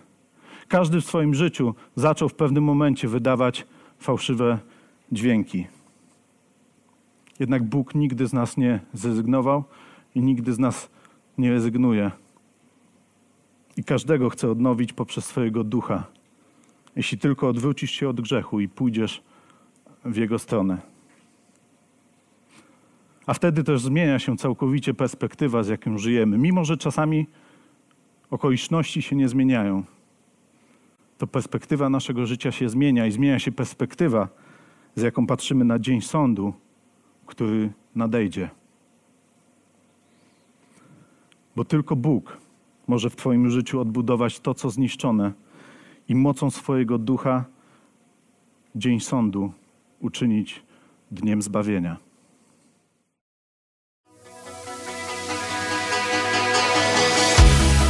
Każdy 0.69 1.01
w 1.01 1.05
swoim 1.05 1.35
życiu 1.35 1.75
zaczął 1.97 2.29
w 2.29 2.35
pewnym 2.35 2.65
momencie 2.65 3.09
wydawać 3.09 3.67
fałszywe 3.99 4.59
dźwięki. 5.13 5.67
Jednak 7.41 7.65
Bóg 7.65 7.95
nigdy 7.95 8.27
z 8.27 8.33
nas 8.33 8.57
nie 8.57 8.81
zrezygnował 8.93 9.65
i 10.15 10.23
nigdy 10.23 10.53
z 10.53 10.59
nas 10.59 10.91
nie 11.39 11.51
rezygnuje. 11.51 12.11
I 13.77 13.85
każdego 13.85 14.31
chce 14.31 14.51
odnowić 14.51 14.93
poprzez 14.93 15.25
swojego 15.25 15.65
ducha, 15.65 16.05
jeśli 16.97 17.19
tylko 17.19 17.49
odwrócisz 17.49 17.91
się 17.91 18.09
od 18.09 18.21
grzechu 18.21 18.61
i 18.61 18.69
pójdziesz 18.69 19.23
w 20.05 20.17
jego 20.17 20.39
stronę. 20.39 20.92
A 23.27 23.35
wtedy 23.35 23.65
też 23.65 23.83
zmienia 23.83 24.19
się 24.19 24.37
całkowicie 24.37 24.95
perspektywa, 24.95 25.63
z 25.63 25.69
jaką 25.69 25.99
żyjemy. 25.99 26.39
Mimo, 26.39 26.65
że 26.65 26.77
czasami 26.77 27.27
okoliczności 28.31 29.03
się 29.03 29.17
nie 29.17 29.29
zmieniają, 29.29 29.83
to 31.19 31.27
perspektywa 31.27 31.89
naszego 31.89 32.27
życia 32.27 32.53
się 32.53 32.69
zmienia 32.69 33.07
i 33.07 33.13
zmienia 33.13 33.39
się 33.39 33.53
perspektywa, 33.53 34.29
z 34.95 35.03
jaką 35.03 35.27
patrzymy 35.27 35.65
na 35.65 35.79
dzień 35.79 36.01
sądu, 36.01 36.53
który 37.27 37.73
nadejdzie. 37.95 38.51
Bo 41.57 41.65
tylko 41.65 41.97
Bóg 41.97 42.39
może 42.89 43.11
w 43.11 43.17
Twoim 43.17 43.51
życiu 43.51 43.81
odbudować 43.81 44.41
to, 44.41 44.55
co 44.55 44.71
zniszczone 44.71 45.33
i 46.09 46.15
mocą 46.15 46.51
swojego 46.51 46.99
ducha 46.99 47.45
dzień 48.75 49.01
sądu 49.01 49.53
uczynić 50.01 50.63
dniem 51.11 51.43
zbawienia. 51.43 51.97